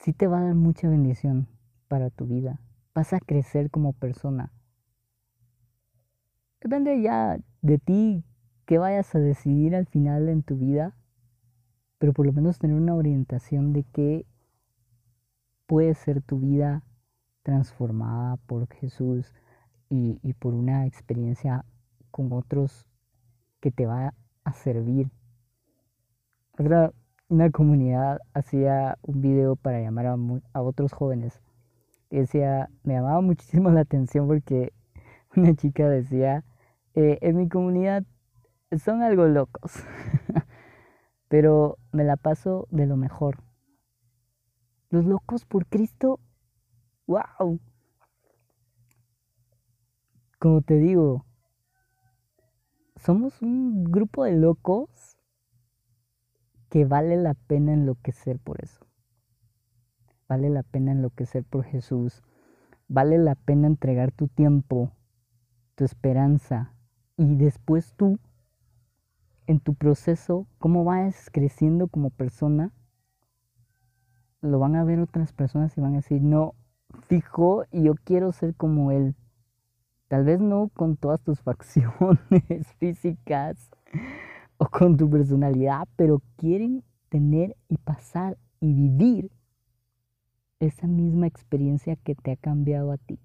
sí 0.00 0.12
te 0.12 0.26
va 0.26 0.40
a 0.40 0.44
dar 0.44 0.54
mucha 0.54 0.88
bendición 0.88 1.46
para 1.88 2.10
tu 2.10 2.26
vida. 2.26 2.60
Vas 2.94 3.12
a 3.12 3.20
crecer 3.20 3.70
como 3.70 3.92
persona. 3.92 4.52
Depende 6.60 7.00
ya 7.00 7.38
de 7.62 7.78
ti 7.78 8.24
qué 8.66 8.78
vayas 8.78 9.14
a 9.14 9.18
decidir 9.18 9.74
al 9.76 9.86
final 9.86 10.28
en 10.28 10.42
tu 10.42 10.56
vida, 10.56 10.96
pero 11.98 12.12
por 12.12 12.26
lo 12.26 12.32
menos 12.32 12.58
tener 12.58 12.76
una 12.76 12.94
orientación 12.94 13.72
de 13.72 13.84
qué 13.84 14.26
puede 15.66 15.94
ser 15.94 16.20
tu 16.20 16.40
vida 16.40 16.82
transformada 17.42 18.36
por 18.46 18.66
Jesús, 18.74 19.32
y, 19.90 20.32
por 20.34 20.54
una 20.54 20.86
experiencia 20.86 21.64
con 22.10 22.32
otros 22.32 22.86
que 23.60 23.70
te 23.70 23.86
va 23.86 24.14
a 24.44 24.52
servir. 24.52 25.10
Otra, 26.56 26.92
una 27.30 27.50
comunidad 27.50 28.20
hacía 28.34 28.98
un 29.02 29.22
video 29.22 29.54
para 29.54 29.80
llamar 29.80 30.06
a, 30.06 30.16
a 30.52 30.62
otros 30.62 30.92
jóvenes. 30.92 31.40
decía, 32.10 32.68
me 32.82 32.94
llamaba 32.94 33.20
muchísimo 33.22 33.70
la 33.70 33.82
atención 33.82 34.26
porque 34.26 34.72
una 35.36 35.54
chica 35.54 35.88
decía, 35.88 36.44
eh, 36.94 37.18
en 37.22 37.36
mi 37.36 37.48
comunidad 37.48 38.04
son 38.84 39.02
algo 39.02 39.26
locos, 39.26 39.72
pero 41.28 41.78
me 41.92 42.02
la 42.02 42.16
paso 42.16 42.66
de 42.70 42.86
lo 42.86 42.96
mejor. 42.96 43.38
Los 44.90 45.04
locos 45.04 45.44
por 45.44 45.66
Cristo, 45.66 46.18
wow, 47.06 47.60
como 50.40 50.62
te 50.62 50.78
digo, 50.78 51.24
somos 52.96 53.40
un 53.40 53.84
grupo 53.84 54.24
de 54.24 54.32
locos 54.32 54.90
que 56.70 56.84
vale 56.84 57.16
la 57.16 57.34
pena 57.34 57.72
enloquecer 57.74 58.38
por 58.38 58.62
eso. 58.62 58.86
Vale 60.28 60.48
la 60.48 60.62
pena 60.62 60.92
enloquecer 60.92 61.44
por 61.44 61.64
Jesús. 61.64 62.22
Vale 62.88 63.18
la 63.18 63.34
pena 63.34 63.66
entregar 63.66 64.12
tu 64.12 64.28
tiempo, 64.28 64.92
tu 65.74 65.84
esperanza 65.84 66.72
y 67.16 67.36
después 67.36 67.92
tú, 67.96 68.18
en 69.46 69.60
tu 69.60 69.74
proceso, 69.74 70.46
cómo 70.58 70.84
vas 70.84 71.28
creciendo 71.32 71.88
como 71.88 72.10
persona, 72.10 72.72
lo 74.40 74.58
van 74.58 74.76
a 74.76 74.84
ver 74.84 75.00
otras 75.00 75.32
personas 75.32 75.76
y 75.76 75.80
van 75.80 75.94
a 75.94 75.96
decir, 75.96 76.22
no, 76.22 76.54
fijo, 77.08 77.64
y 77.72 77.82
yo 77.82 77.94
quiero 78.04 78.32
ser 78.32 78.54
como 78.54 78.92
Él. 78.92 79.16
Tal 80.08 80.24
vez 80.24 80.40
no 80.40 80.70
con 80.74 80.96
todas 80.96 81.20
tus 81.22 81.40
facciones 81.42 82.66
físicas 82.78 83.70
o 84.60 84.66
con 84.70 84.96
tu 84.96 85.08
personalidad, 85.08 85.88
pero 85.96 86.22
quieren 86.36 86.84
tener 87.08 87.56
y 87.68 87.78
pasar 87.78 88.36
y 88.60 88.74
vivir 88.74 89.30
esa 90.60 90.86
misma 90.86 91.26
experiencia 91.26 91.96
que 91.96 92.14
te 92.14 92.32
ha 92.32 92.36
cambiado 92.36 92.92
a 92.92 92.98
ti. 92.98 93.18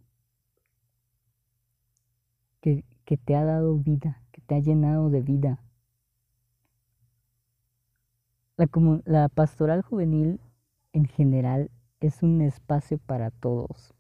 Que, 2.62 2.86
que 3.04 3.18
te 3.18 3.36
ha 3.36 3.44
dado 3.44 3.76
vida, 3.78 4.22
que 4.32 4.42
te 4.42 4.56
ha 4.56 4.60
llenado 4.60 5.10
de 5.10 5.22
vida. 5.22 5.60
La, 8.56 8.70
la 9.04 9.28
pastoral 9.28 9.82
juvenil 9.82 10.40
en 10.94 11.06
general 11.06 11.70
es 12.00 12.24
un 12.24 12.42
espacio 12.42 12.98
para 12.98 13.30
todos. 13.30 13.94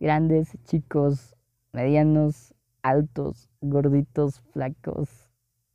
Grandes, 0.00 0.56
chicos, 0.64 1.36
medianos, 1.72 2.54
altos, 2.82 3.50
gorditos, 3.60 4.40
flacos, 4.52 5.23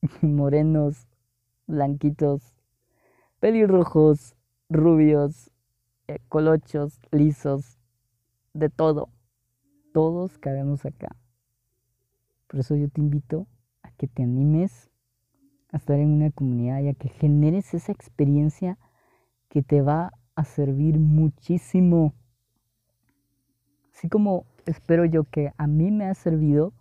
morenos, 0.22 1.08
blanquitos, 1.68 2.54
pelirrojos, 3.39 4.36
rubios, 4.70 5.52
eh, 6.08 6.20
colochos, 6.28 7.00
lisos, 7.12 7.78
de 8.54 8.70
todo. 8.70 9.10
Todos 9.93 10.38
cabemos 10.38 10.86
acá. 10.86 11.16
Por 12.47 12.60
eso 12.60 12.76
yo 12.76 12.89
te 12.89 13.02
invito 13.02 13.47
a 13.84 13.91
que 13.91 14.08
te 14.08 14.24
animes 14.24 14.89
a 15.72 15.78
estar 15.78 16.00
en 16.00 16.10
una 16.10 16.32
comunidad 16.32 16.82
y 16.82 16.88
a 16.88 16.93
que 16.93 17.10
generes 17.10 17.74
esa 17.74 17.91
experiencia 17.91 18.78
que 19.50 19.62
te 19.62 19.82
va 19.82 20.14
a 20.36 20.45
servir 20.45 21.00
muchísimo. 21.00 22.14
Así 23.93 24.10
como 24.10 24.45
espero 24.66 25.06
yo 25.06 25.26
que 25.26 25.54
a 25.58 25.68
mí 25.68 25.91
me 25.91 26.06
ha 26.06 26.14
servido, 26.14 26.74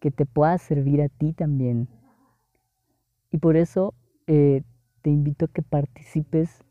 que 0.00 0.10
te 0.10 0.26
pueda 0.26 0.58
servir 0.58 1.00
a 1.00 1.08
ti 1.08 1.32
también. 1.32 1.88
Y 3.32 3.38
por 3.38 3.56
eso 3.56 3.94
eh, 4.26 4.62
te 5.00 5.10
invito 5.10 5.46
a 5.46 5.48
que 5.48 5.62
participes 5.62 6.64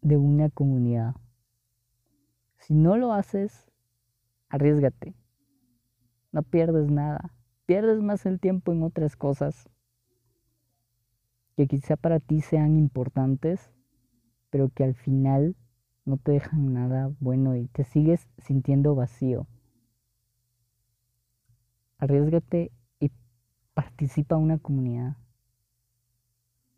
de 0.00 0.16
una 0.16 0.48
comunidad. 0.48 1.14
Si 2.56 2.74
no 2.74 2.96
lo 2.96 3.12
haces, 3.12 3.70
arriesgate. 4.48 5.14
No 6.32 6.42
pierdes 6.42 6.90
nada. 6.90 7.34
Pierdes 7.66 8.00
más 8.00 8.24
el 8.24 8.40
tiempo 8.40 8.72
en 8.72 8.82
otras 8.82 9.16
cosas 9.16 9.68
que 11.56 11.66
quizá 11.66 11.96
para 11.96 12.20
ti 12.20 12.40
sean 12.40 12.78
importantes, 12.78 13.70
pero 14.48 14.70
que 14.70 14.84
al 14.84 14.94
final 14.94 15.56
no 16.06 16.16
te 16.16 16.32
dejan 16.32 16.72
nada 16.72 17.12
bueno 17.20 17.54
y 17.54 17.66
te 17.66 17.84
sigues 17.84 18.28
sintiendo 18.38 18.94
vacío. 18.94 19.46
Arriesgate 21.98 22.72
y 22.98 23.10
participa 23.74 24.36
en 24.36 24.42
una 24.42 24.58
comunidad. 24.58 25.16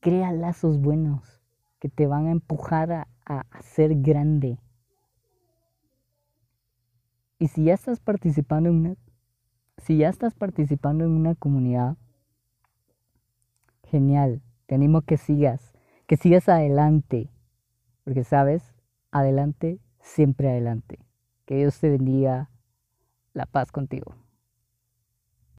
Crea 0.00 0.32
lazos 0.32 0.80
buenos 0.80 1.40
que 1.78 1.88
te 1.88 2.06
van 2.06 2.26
a 2.26 2.32
empujar 2.32 2.92
a, 2.92 3.08
a 3.24 3.62
ser 3.62 3.94
grande. 4.00 4.58
Y 7.38 7.48
si 7.48 7.64
ya 7.64 7.74
estás 7.74 8.00
participando 8.00 8.68
en 8.68 8.76
una 8.76 8.96
si 9.80 9.96
ya 9.96 10.08
estás 10.08 10.34
participando 10.34 11.04
en 11.04 11.12
una 11.12 11.34
comunidad, 11.34 11.96
genial, 13.84 14.42
te 14.66 14.74
animo 14.74 15.02
que 15.02 15.16
sigas, 15.16 15.72
que 16.06 16.16
sigas 16.16 16.48
adelante, 16.48 17.30
porque 18.04 18.24
sabes, 18.24 18.74
adelante, 19.10 19.80
siempre 20.00 20.50
adelante. 20.50 20.98
Que 21.46 21.56
Dios 21.56 21.78
te 21.80 21.90
bendiga, 21.90 22.50
la 23.32 23.46
paz 23.46 23.72
contigo. 23.72 24.14